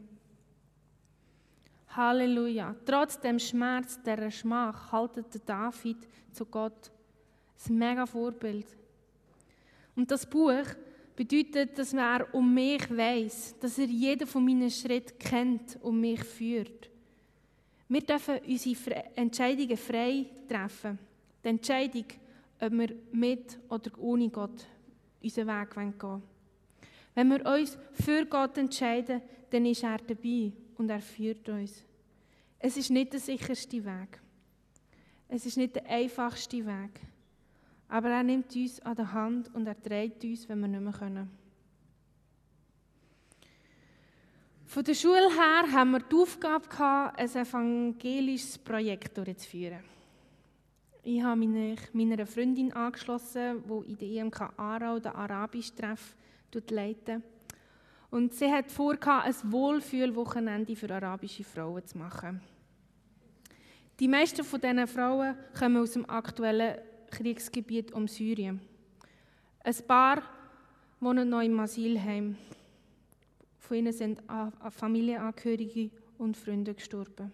Halleluja. 1.88 2.76
Trotz 2.86 3.18
dem 3.18 3.40
Schmerz, 3.40 4.00
der 4.04 4.30
Schmach, 4.30 4.92
haltet 4.92 5.48
David 5.48 6.06
zu 6.30 6.46
Gott. 6.46 6.92
Das 7.56 7.64
ist 7.64 7.70
ein 7.70 7.78
mega 7.78 8.06
Vorbild. 8.06 8.68
Und 9.96 10.12
das 10.12 10.24
Buch 10.24 10.62
bedeutet, 11.18 11.76
dass 11.76 11.92
er 11.94 12.32
um 12.32 12.54
mich 12.54 12.96
weiß, 12.96 13.56
dass 13.58 13.76
er 13.76 13.86
jeden 13.86 14.26
von 14.26 14.44
meinen 14.44 14.70
Schritten 14.70 15.18
kennt 15.18 15.76
und 15.82 16.00
mich 16.00 16.22
führt. 16.22 16.88
Wir 17.88 18.02
dürfen 18.02 18.38
unsere 18.46 19.16
Entscheidungen 19.16 19.76
frei 19.76 20.26
treffen. 20.48 20.96
Die 21.42 21.48
Entscheidung, 21.48 22.04
ob 22.60 22.72
wir 22.72 22.94
mit 23.10 23.58
oder 23.68 23.90
ohne 23.98 24.28
Gott 24.28 24.64
unseren 25.20 25.48
Weg 25.48 25.74
gehen 25.74 25.94
wollen. 26.00 26.22
Wenn 27.16 27.28
wir 27.30 27.44
uns 27.46 27.76
für 27.94 28.24
Gott 28.26 28.56
entscheiden, 28.56 29.20
dann 29.50 29.66
ist 29.66 29.82
er 29.82 29.98
dabei 29.98 30.52
und 30.76 30.88
er 30.88 31.00
führt 31.00 31.48
uns. 31.48 31.82
Es 32.60 32.76
ist 32.76 32.90
nicht 32.90 33.12
der 33.12 33.20
sicherste 33.20 33.84
Weg. 33.84 34.20
Es 35.26 35.46
ist 35.46 35.56
nicht 35.56 35.74
der 35.74 35.86
einfachste 35.86 36.64
Weg. 36.64 37.00
Aber 37.88 38.10
er 38.10 38.22
nimmt 38.22 38.54
uns 38.54 38.80
an 38.80 38.96
der 38.96 39.12
Hand 39.12 39.54
und 39.54 39.66
er 39.66 39.80
trägt 39.80 40.22
uns, 40.24 40.48
wenn 40.48 40.60
wir 40.60 40.68
nicht 40.68 40.80
mehr 40.82 40.92
können. 40.92 41.30
Von 44.66 44.84
der 44.84 44.94
Schule 44.94 45.30
her 45.30 45.72
haben 45.72 45.92
wir 45.92 46.00
die 46.00 46.14
Aufgabe 46.14 46.68
gehabt, 46.68 47.18
ein 47.18 47.26
evangelisches 47.26 48.58
Projekt 48.58 49.16
durchzuführen. 49.16 49.82
Ich 51.02 51.22
habe 51.22 51.40
mich 51.40 51.80
meiner 51.94 52.26
Freundin 52.26 52.70
angeschlossen, 52.74 53.64
die 53.66 53.90
in 53.90 53.96
der 53.96 54.08
IMK 54.08 54.52
Aarau 54.58 54.98
den 54.98 55.12
Arabisch-Treff 55.12 56.14
leitet. 56.68 57.22
Und 58.10 58.34
sie 58.34 58.52
hat 58.52 58.70
vor, 58.70 58.94
ein 59.02 59.34
Wohlfühlwochenende 59.44 60.76
für 60.76 60.94
arabische 60.94 61.44
Frauen 61.44 61.86
zu 61.86 61.96
machen. 61.96 62.42
Die 63.98 64.08
meisten 64.08 64.44
von 64.44 64.60
diesen 64.60 64.86
Frauen 64.86 65.34
kommen 65.58 65.78
aus 65.78 65.92
dem 65.92 66.08
aktuellen 66.10 66.76
Kriegsgebiet 67.10 67.92
um 67.92 68.08
Syrien. 68.08 68.60
Ein 69.64 69.74
paar 69.86 70.22
wohnen 71.00 71.28
noch 71.28 71.42
im 71.42 71.58
Asylheim. 71.60 72.36
Von 73.58 73.76
ihnen 73.76 73.92
sind 73.92 74.22
Familienangehörige 74.70 75.90
und 76.18 76.36
Freunde 76.36 76.74
gestorben. 76.74 77.32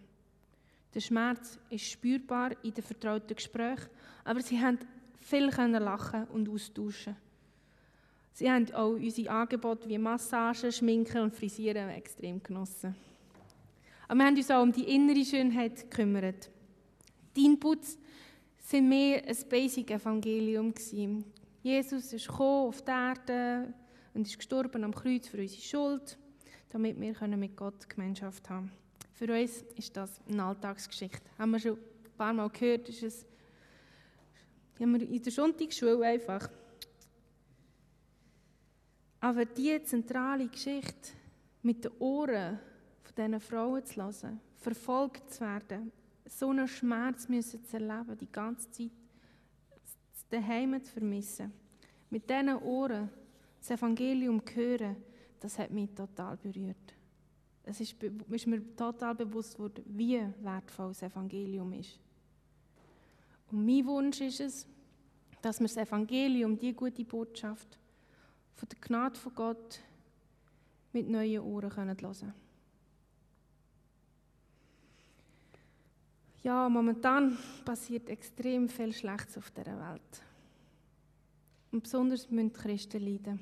Der 0.94 1.00
Schmerz 1.00 1.58
ist 1.70 1.90
spürbar 1.90 2.52
in 2.62 2.72
den 2.72 2.84
vertrauten 2.84 3.34
Gesprächen, 3.34 3.90
aber 4.24 4.40
sie 4.40 4.60
haben 4.60 4.78
viel 5.20 5.46
lachen 5.46 6.24
und 6.28 6.48
austauschen. 6.48 7.16
Sie 8.32 8.50
haben 8.50 8.72
auch 8.74 8.90
unsere 8.90 9.30
Angebote 9.30 9.88
wie 9.88 9.98
Massagen, 9.98 10.72
Schminken 10.72 11.22
und 11.22 11.34
Frisieren 11.34 11.88
extrem 11.90 12.42
genossen. 12.42 12.94
Aber 14.08 14.18
wir 14.18 14.26
haben 14.26 14.36
uns 14.36 14.50
auch 14.50 14.62
um 14.62 14.72
die 14.72 14.92
innere 14.92 15.24
Schönheit 15.24 15.88
gekümmert. 15.88 16.50
Die 17.36 17.44
Inputs 17.44 17.98
sind 18.64 18.88
mehr 18.88 19.22
ein 19.26 19.36
Basic-Evangelium. 19.48 20.72
Jesus 21.62 22.12
ist 22.12 22.26
gekommen 22.26 22.68
auf 22.68 22.82
die 22.82 22.90
Erde 22.90 23.74
und 24.14 24.26
ist 24.26 24.38
gestorben 24.38 24.84
am 24.84 24.94
Kreuz 24.94 25.28
für 25.28 25.38
unsere 25.38 25.60
Schuld, 25.60 26.18
damit 26.70 26.98
wir 26.98 27.36
mit 27.36 27.56
Gott 27.56 27.88
Gemeinschaft 27.88 28.48
haben 28.48 28.72
Für 29.12 29.32
uns 29.32 29.62
ist 29.76 29.96
das 29.96 30.20
eine 30.28 30.44
Alltagsgeschichte. 30.44 31.22
Haben 31.38 31.50
wir 31.52 31.60
schon 31.60 31.72
ein 31.74 32.16
paar 32.16 32.32
Mal 32.32 32.48
gehört, 32.48 32.88
ist 32.88 33.02
es 33.02 33.26
haben 34.80 34.98
wir 34.98 35.08
in 35.08 35.22
der 35.22 35.32
Sonntagsschule 35.32 36.04
einfach. 36.04 36.48
Aber 39.20 39.44
diese 39.44 39.84
zentrale 39.84 40.48
Geschichte 40.48 41.12
mit 41.62 41.84
den 41.84 41.92
Ohren 41.98 42.58
von 43.02 43.14
diesen 43.14 43.40
Frauen 43.40 43.84
zu 43.84 44.02
hören, 44.02 44.40
verfolgt 44.56 45.32
zu 45.32 45.40
werden, 45.42 45.92
so 46.26 46.50
einen 46.50 46.68
Schmerz 46.68 47.28
müssen 47.28 47.64
zu 47.64 47.76
erleben, 47.76 48.16
die 48.18 48.30
ganze 48.30 48.70
Zeit 48.70 48.90
daheim 50.30 50.82
zu 50.82 50.92
vermissen, 50.92 51.52
mit 52.10 52.28
diesen 52.28 52.56
Ohren 52.56 53.10
das 53.58 53.70
Evangelium 53.70 54.44
zu 54.44 54.54
hören, 54.54 54.96
das 55.40 55.58
hat 55.58 55.70
mich 55.70 55.90
total 55.90 56.36
berührt. 56.36 56.94
Es 57.64 57.80
ist, 57.80 57.96
ist 58.02 58.46
mir 58.46 58.76
total 58.76 59.14
bewusst 59.14 59.58
worden, 59.58 59.84
wie 59.86 60.20
wertvoll 60.42 60.88
das 60.88 61.02
Evangelium 61.02 61.72
ist. 61.72 61.98
Und 63.50 63.64
mein 63.64 63.86
Wunsch 63.86 64.20
ist 64.20 64.40
es, 64.40 64.66
dass 65.40 65.60
wir 65.60 65.66
das 65.66 65.76
Evangelium, 65.76 66.58
die 66.58 66.72
gute 66.74 67.04
Botschaft, 67.04 67.78
von 68.54 68.68
der 68.68 68.78
Gnade 68.80 69.18
von 69.18 69.34
Gott 69.34 69.80
mit 70.92 71.08
neuen 71.08 71.40
Ohren 71.40 71.74
hören 71.74 71.96
können. 71.96 72.34
Ja, 76.44 76.68
momentan 76.68 77.36
passiert 77.64 78.08
extrem 78.10 78.68
viel 78.68 78.92
Schlechtes 78.92 79.38
auf 79.38 79.50
dieser 79.50 79.80
Welt. 79.80 80.22
Und 81.72 81.84
besonders 81.84 82.30
müssen 82.30 82.52
die 82.52 82.60
Christen 82.60 83.02
leiden. 83.02 83.40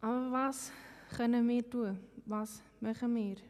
Aber 0.00 0.30
was 0.30 0.70
können 1.16 1.48
wir 1.48 1.68
tun? 1.68 1.98
Was 2.24 2.62
machen 2.78 3.16
wir? 3.16 3.32
Ich 3.32 3.42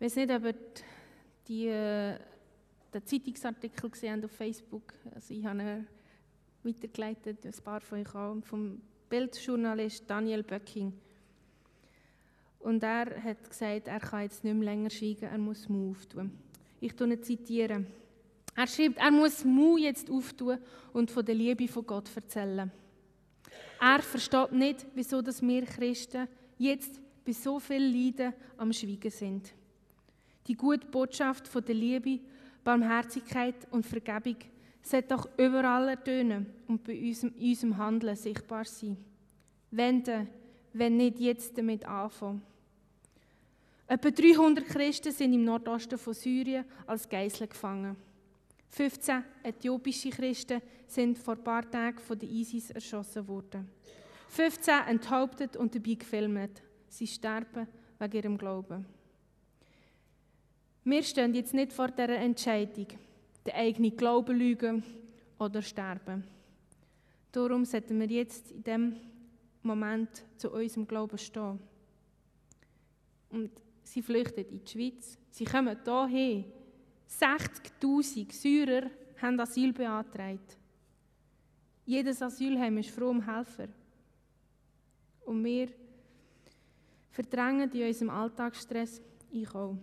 weiß 0.00 0.16
nicht, 0.16 0.30
ob 0.30 0.44
ihr 0.44 0.54
die, 1.48 1.68
äh, 1.68 2.18
den 2.92 3.06
Zeitungsartikel 3.06 3.88
gesehen 3.88 4.22
auf 4.22 4.32
Facebook. 4.32 4.92
Also 5.14 5.32
ich 5.32 5.46
habe 5.46 5.86
weitergeleitet, 6.62 7.46
ein 7.46 7.64
paar 7.64 7.80
von 7.80 8.00
euch 8.00 8.14
auch, 8.14 8.36
vom 8.44 8.82
Bildjournalist 9.08 10.10
Daniel 10.10 10.42
Böcking. 10.42 10.92
Und 12.66 12.82
er 12.82 13.22
hat 13.22 13.48
gesagt, 13.48 13.86
er 13.86 14.00
kann 14.00 14.22
jetzt 14.22 14.42
nicht 14.42 14.56
mehr 14.56 14.64
länger 14.64 14.90
schweigen, 14.90 15.28
er 15.30 15.38
muss 15.38 15.68
Mut 15.68 15.98
auftun. 15.98 16.32
Ich 16.80 16.96
zitiere. 17.22 17.86
Er 18.56 18.66
schreibt, 18.66 18.98
er 18.98 19.12
muss 19.12 19.44
Mut 19.44 19.78
jetzt 19.78 20.10
auftun 20.10 20.58
und 20.92 21.08
von 21.08 21.24
der 21.24 21.36
Liebe 21.36 21.68
von 21.68 21.86
Gott 21.86 22.10
erzählen. 22.16 22.72
Er 23.80 24.02
versteht 24.02 24.50
nicht, 24.50 24.84
wieso 24.96 25.22
dass 25.22 25.42
wir 25.42 25.64
Christen 25.64 26.26
jetzt 26.58 27.00
bei 27.24 27.30
so 27.30 27.60
viel 27.60 27.84
Leiden 27.84 28.34
am 28.56 28.72
Schweigen 28.72 29.12
sind. 29.12 29.54
Die 30.48 30.56
gute 30.56 30.88
Botschaft 30.88 31.46
von 31.46 31.64
der 31.64 31.74
Liebe, 31.76 32.18
Barmherzigkeit 32.64 33.68
und 33.70 33.86
Vergebung 33.86 34.38
sollte 34.82 35.14
doch 35.14 35.28
überall 35.38 35.90
ertönen 35.90 36.46
und 36.66 36.82
bei 36.82 37.00
unserem, 37.00 37.32
unserem 37.38 37.76
Handeln 37.76 38.16
sichtbar 38.16 38.64
sein. 38.64 38.96
Wenn 39.70 40.02
denn, 40.02 40.26
wenn 40.72 40.96
nicht 40.96 41.20
jetzt 41.20 41.56
damit 41.56 41.86
anfangen. 41.86 42.42
Etwa 43.88 44.10
300 44.10 44.66
Christen 44.66 45.12
sind 45.12 45.32
im 45.32 45.44
Nordosten 45.44 45.96
von 45.96 46.12
Syrien 46.12 46.64
als 46.86 47.08
Geisel 47.08 47.46
gefangen. 47.46 47.96
15 48.70 49.22
äthiopische 49.44 50.10
Christen 50.10 50.60
sind 50.86 51.18
vor 51.18 51.34
ein 51.34 51.44
paar 51.44 51.70
Tagen 51.70 51.98
von 51.98 52.18
der 52.18 52.28
ISIS 52.28 52.70
erschossen 52.70 53.26
worden. 53.28 53.68
15 54.28 54.74
enthauptet 54.88 55.56
und 55.56 55.74
dabei 55.74 55.94
gefilmt. 55.94 56.62
Sie 56.88 57.06
sterben 57.06 57.68
wegen 57.98 58.16
ihrem 58.16 58.38
Glauben. 58.38 58.86
Wir 60.84 61.02
stehen 61.02 61.34
jetzt 61.34 61.54
nicht 61.54 61.72
vor 61.72 61.88
dieser 61.88 62.16
Entscheidung 62.16 62.88
den 63.46 63.54
eigenen 63.54 63.96
Glauben 63.96 64.36
lügen 64.36 64.82
oder 65.38 65.62
sterben. 65.62 66.24
Darum 67.30 67.64
sollten 67.64 68.00
wir 68.00 68.08
jetzt 68.08 68.50
in 68.50 68.64
dem 68.64 68.96
Moment 69.62 70.24
zu 70.36 70.50
unserem 70.50 70.86
Glauben 70.86 71.18
stehen. 71.18 71.58
Und 73.30 73.50
sie 73.86 74.02
flüchten 74.02 74.44
in 74.44 74.64
die 74.64 74.70
Schweiz. 74.70 75.18
Sie 75.30 75.44
kommen 75.44 75.78
hierher. 75.84 76.44
60.000 77.08 78.32
Syrer 78.32 78.90
haben 79.20 79.40
Asyl 79.40 79.72
beantragt. 79.72 80.58
Jedes 81.84 82.20
Asylheim 82.20 82.78
ist 82.78 82.90
froh 82.90 83.10
um 83.10 83.24
Helfer. 83.24 83.68
Und 85.24 85.44
wir 85.44 85.68
verdrängen 87.10 87.70
in 87.70 87.86
unserem 87.86 88.10
Alltagsstress, 88.10 89.00
ich 89.30 89.54
auch, 89.54 89.76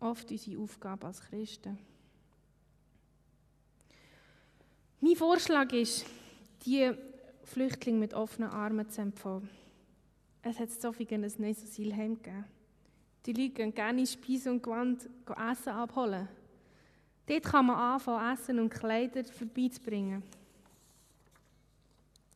oft 0.00 0.30
unsere 0.30 0.60
Aufgabe 0.60 1.06
als 1.06 1.20
Christen. 1.20 1.78
Mein 5.00 5.16
Vorschlag 5.16 5.72
ist, 5.72 6.04
die 6.64 6.92
Flüchtlinge 7.44 8.00
mit 8.00 8.14
offenen 8.14 8.50
Armen 8.50 8.88
zu 8.90 9.02
empfangen. 9.02 9.48
Es 10.42 10.58
hat 10.58 10.70
so 10.70 10.92
viel 10.92 11.06
ein 11.12 11.20
neues 11.20 11.62
Asylheim 11.62 12.16
gegeben. 12.16 12.44
Die 13.26 13.32
Leute 13.32 13.54
gehen 13.54 13.74
gerne 13.74 14.06
Speise 14.06 14.52
und 14.52 14.62
Gewand 14.62 15.08
Essen 15.50 15.72
abholen. 15.72 16.28
Dort 17.26 17.42
kann 17.42 17.66
man 17.66 17.76
anfangen, 17.76 18.32
Essen 18.32 18.60
und 18.60 18.70
Kleider 18.70 19.24
vorbeizubringen. 19.24 20.22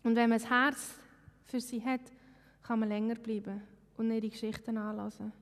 Und 0.03 0.17
wenn 0.17 0.31
man 0.31 0.41
ein 0.41 0.49
Herz 0.49 0.97
für 1.45 1.61
sie 1.61 1.85
hat, 1.85 2.01
kann 2.63 2.81
man 2.81 2.89
länger 2.89 3.15
bleiben 3.15 3.63
und 3.97 4.11
ihre 4.11 4.29
Geschichten 4.29 4.77
anlassen. 4.77 5.33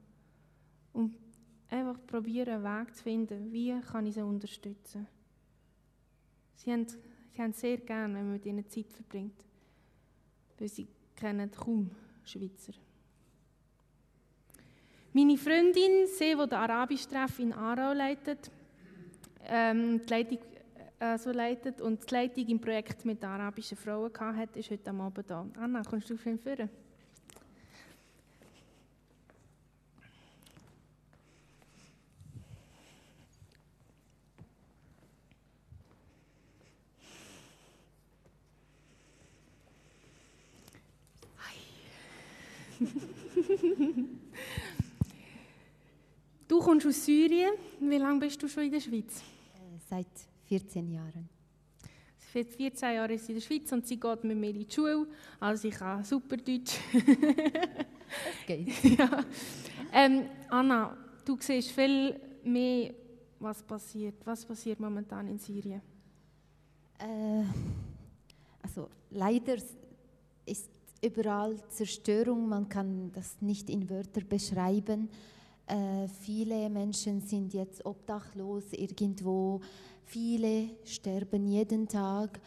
Und 0.92 1.14
einfach 1.70 1.96
probieren, 2.06 2.66
einen 2.66 2.86
Weg 2.86 2.94
zu 2.94 3.02
finden, 3.02 3.50
wie 3.50 3.80
kann 3.80 4.06
ich 4.06 4.14
sie 4.14 4.22
unterstützen. 4.22 5.06
Sie 6.56 6.72
haben, 6.72 6.86
sie 6.86 7.42
haben 7.42 7.52
sehr 7.52 7.78
gerne, 7.78 8.14
wenn 8.14 8.24
man 8.24 8.32
mit 8.34 8.44
ihnen 8.44 8.68
Zeit 8.68 8.92
verbringt, 8.92 9.44
weil 10.58 10.68
sie 10.68 10.88
kennen 11.16 11.50
kaum 11.50 11.90
Schweizer. 12.24 12.74
Meine 15.14 15.38
Freundin, 15.38 16.06
sie, 16.06 16.34
die 16.34 16.48
den 16.48 16.58
Arabisch-Treff 16.58 17.38
in 17.38 17.54
Aarau 17.54 17.94
leitet, 17.94 18.50
ähm, 19.46 20.02
die 20.04 20.10
Leitung 20.10 20.38
äh, 21.00 21.16
so 21.16 21.30
leitet 21.30 21.80
und 21.80 22.08
die 22.08 22.14
Leitung 22.14 22.46
im 22.48 22.60
Projekt 22.60 23.06
mit 23.06 23.24
arabischen 23.24 23.78
Frauen 23.78 24.10
hatte, 24.20 24.58
ist 24.58 24.70
heute 24.70 24.90
Abend 24.90 25.30
da. 25.30 25.46
Anna, 25.58 25.82
kommst 25.82 26.10
du 26.10 26.14
auf 26.14 26.26
ihn 26.26 26.38
führen? 26.38 26.68
du 42.78 42.84
kommst 46.68 46.86
aus 46.86 47.02
Syrien. 47.06 47.52
Wie 47.80 47.96
lange 47.96 48.20
bist 48.20 48.42
du 48.42 48.46
schon 48.46 48.64
in 48.64 48.72
der 48.72 48.80
Schweiz? 48.80 49.22
Äh, 49.54 49.78
seit 49.88 50.06
14 50.48 50.90
Jahren. 50.90 51.26
Seit 52.34 52.48
14 52.48 52.94
Jahren 52.94 53.10
ist 53.12 53.24
sie 53.24 53.32
in 53.32 53.38
der 53.38 53.46
Schweiz 53.46 53.72
und 53.72 53.86
sie 53.86 53.98
geht 53.98 54.24
mit 54.24 54.36
mir 54.36 54.50
in 54.50 54.58
die 54.58 54.66
Schule. 54.70 55.06
Also 55.40 55.66
ich 55.66 55.74
kann 55.74 56.04
super 56.04 56.36
Deutsch. 56.36 56.78
das 56.92 58.46
geht. 58.46 58.84
ja. 58.98 59.24
Ähm, 59.94 60.26
Anna, 60.50 60.94
du 61.24 61.38
siehst 61.40 61.70
viel 61.70 62.20
mehr, 62.44 62.92
was 63.40 63.62
passiert. 63.62 64.16
Was 64.26 64.44
passiert 64.44 64.78
momentan 64.78 65.26
in 65.26 65.38
Syrien? 65.38 65.80
Äh, 66.98 67.44
also 68.62 68.90
leider 69.08 69.56
ist 70.44 70.68
überall 71.02 71.56
Zerstörung, 71.70 72.46
man 72.46 72.68
kann 72.68 73.10
das 73.12 73.40
nicht 73.40 73.70
in 73.70 73.88
Wörter 73.88 74.20
beschreiben. 74.20 75.08
Äh, 75.68 76.08
viele 76.08 76.70
Menschen 76.70 77.20
sind 77.20 77.52
jetzt 77.52 77.84
obdachlos 77.84 78.72
irgendwo, 78.72 79.60
viele 80.04 80.70
sterben 80.84 81.46
jeden 81.46 81.86
Tag 81.86 82.40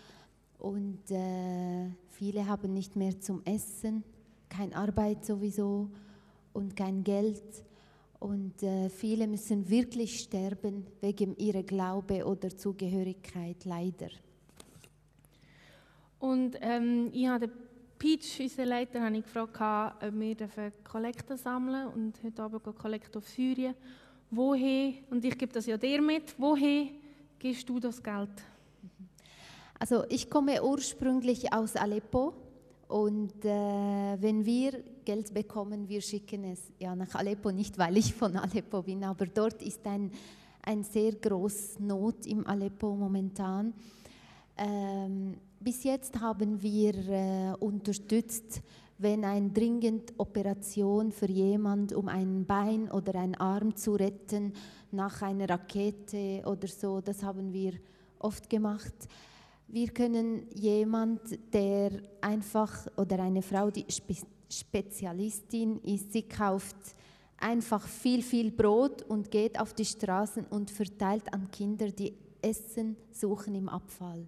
und 0.58 1.12
äh, 1.12 1.92
viele 2.10 2.48
haben 2.48 2.74
nicht 2.74 2.96
mehr 2.96 3.20
zum 3.20 3.44
Essen, 3.46 4.04
keine 4.50 4.76
Arbeit 4.76 5.24
sowieso 5.24 5.90
und 6.54 6.76
kein 6.76 7.04
Geld. 7.04 7.64
Und 8.20 8.64
äh, 8.64 8.90
viele 8.90 9.28
müssen 9.28 9.70
wirklich 9.70 10.20
sterben 10.20 10.88
wegen 11.00 11.36
ihrer 11.38 11.64
Glaube 11.64 12.26
oder 12.26 12.56
Zugehörigkeit, 12.56 13.66
leider. 13.66 14.10
Und 16.20 16.58
ähm, 16.62 17.10
ich 17.14 17.28
habe 17.28 17.52
Peach, 18.02 18.40
unser 18.40 18.66
Leiter, 18.66 19.00
habe 19.00 19.18
ich 19.18 19.24
gefragt, 19.24 19.62
ob 20.02 20.20
wir 20.20 20.72
Kollekte 20.84 21.38
sammeln 21.38 21.88
und 21.90 22.16
heute 22.24 22.42
Abend 22.42 22.64
gehen 22.64 22.74
Kollekte 22.74 23.20
auf 23.20 23.30
Syrien. 23.30 23.76
Woher, 24.32 24.94
und 25.12 25.24
ich 25.24 25.38
gebe 25.38 25.54
das 25.54 25.68
ja 25.68 25.78
dir 25.78 26.02
mit, 26.02 26.34
woher 26.40 26.88
gibst 27.38 27.70
du 27.70 27.80
das 27.80 28.02
Geld? 28.02 28.32
Also 29.78 30.04
ich 30.10 30.28
komme 30.28 30.64
ursprünglich 30.64 31.54
aus 31.54 31.76
Aleppo 31.76 32.34
und 32.88 33.46
äh, 33.46 34.18
wenn 34.20 34.44
wir 34.44 34.84
Geld 35.06 35.32
bekommen, 35.32 35.88
wir 35.88 36.02
schicken 36.02 36.46
es 36.46 36.72
ja 36.80 36.96
nach 36.96 37.14
Aleppo, 37.14 37.52
nicht 37.52 37.78
weil 37.78 37.98
ich 37.98 38.16
von 38.16 38.36
Aleppo 38.36 38.82
bin, 38.82 39.04
aber 39.04 39.28
dort 39.28 39.62
ist 39.62 39.86
ein, 39.86 40.10
ein 40.64 40.84
sehr 40.84 41.12
groß 41.12 41.78
Not 41.82 42.26
im 42.26 42.48
Aleppo 42.48 42.96
momentan. 42.96 43.76
Ähm, 44.58 45.38
bis 45.60 45.84
jetzt 45.84 46.20
haben 46.20 46.62
wir 46.62 46.96
äh, 46.96 47.54
unterstützt, 47.60 48.62
wenn 48.98 49.26
eine 49.26 49.50
dringend 49.50 50.14
Operation 50.18 51.12
für 51.12 51.30
jemand, 51.30 51.94
um 51.94 52.08
ein 52.08 52.46
Bein 52.46 52.92
oder 52.92 53.16
einen 53.20 53.36
Arm 53.36 53.76
zu 53.76 53.94
retten, 53.94 54.54
nach 54.92 55.22
einer 55.22 55.50
Rakete 55.50 56.44
oder 56.46 56.68
so, 56.68 57.02
das 57.02 57.24
haben 57.24 57.54
wir 57.54 57.74
oft 58.20 58.50
gemacht. 58.50 58.94
Wir 59.68 59.88
können 59.90 60.48
jemand, 60.54 61.22
der 61.54 61.92
einfach 62.22 62.88
oder 62.98 63.20
eine 63.20 63.42
Frau, 63.42 63.72
die 63.72 63.86
Spe 63.90 64.16
Spezialistin 64.50 65.80
ist, 65.84 66.12
sie 66.12 66.24
kauft 66.24 66.76
einfach 67.38 67.88
viel, 67.88 68.22
viel 68.22 68.52
Brot 68.52 69.02
und 69.04 69.32
geht 69.32 69.58
auf 69.58 69.74
die 69.74 69.86
Straßen 69.86 70.46
und 70.48 70.70
verteilt 70.70 71.34
an 71.34 71.50
Kinder, 71.50 71.90
die 71.90 72.14
Essen 72.42 72.98
suchen 73.14 73.56
im 73.56 73.70
Abfall 73.70 74.28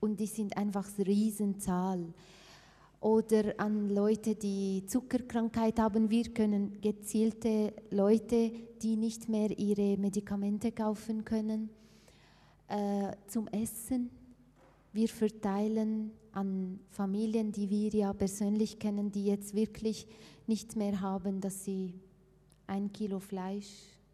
und 0.00 0.18
die 0.18 0.26
sind 0.26 0.56
einfach 0.56 0.88
Riesenzahl. 0.98 2.12
Oder 3.00 3.54
an 3.58 3.88
Leute, 3.88 4.34
die 4.34 4.84
Zuckerkrankheit 4.86 5.78
haben. 5.78 6.10
Wir 6.10 6.24
können 6.34 6.80
gezielte 6.82 7.72
Leute, 7.90 8.52
die 8.82 8.96
nicht 8.96 9.28
mehr 9.28 9.58
ihre 9.58 9.96
Medikamente 9.96 10.72
kaufen 10.72 11.24
können, 11.24 11.70
äh, 12.68 13.12
zum 13.26 13.46
Essen. 13.48 14.10
Wir 14.92 15.08
verteilen 15.08 16.10
an 16.32 16.80
Familien, 16.90 17.52
die 17.52 17.70
wir 17.70 17.90
ja 17.90 18.12
persönlich 18.12 18.78
kennen, 18.78 19.10
die 19.10 19.26
jetzt 19.26 19.54
wirklich 19.54 20.06
nichts 20.46 20.76
mehr 20.76 21.00
haben, 21.00 21.40
dass 21.40 21.64
sie 21.64 21.94
ein 22.66 22.92
Kilo 22.92 23.18
Fleisch 23.18 23.70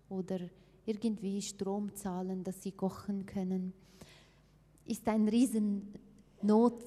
oder 0.09 0.38
irgendwie 0.85 1.42
Strom 1.42 1.94
zahlen, 1.94 2.44
dass 2.44 2.62
sie 2.62 2.72
kochen 2.72 3.27
können 3.27 3.72
ist 4.87 5.07
ein 5.09 5.29
Riesennot 5.29 6.85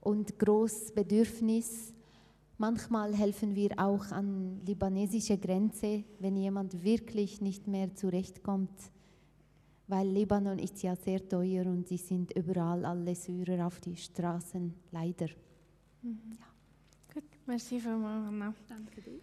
und 0.00 0.38
großes 0.38 0.92
Bedürfnis. 0.92 1.92
Manchmal 2.56 3.14
helfen 3.14 3.54
wir 3.54 3.78
auch 3.78 4.10
an 4.10 4.60
libanesische 4.66 5.38
Grenze, 5.38 6.04
wenn 6.18 6.36
jemand 6.36 6.82
wirklich 6.82 7.40
nicht 7.40 7.68
mehr 7.68 7.94
zurechtkommt, 7.94 8.90
weil 9.86 10.08
Libanon 10.08 10.58
ist 10.58 10.82
ja 10.82 10.96
sehr 10.96 11.26
teuer 11.28 11.66
und 11.66 11.86
sie 11.86 11.96
sind 11.96 12.36
überall 12.36 12.84
alle 12.84 13.14
Syrer 13.14 13.66
auf 13.66 13.80
die 13.80 13.96
Straßen, 13.96 14.74
leider. 14.90 15.28
Mhm. 16.02 16.18
Ja. 16.38 16.46
Gut, 17.14 17.24
merci 17.46 17.80
vielmals, 17.80 18.28
Anna. 18.28 18.54
Danke 18.68 19.00
dir. 19.00 19.20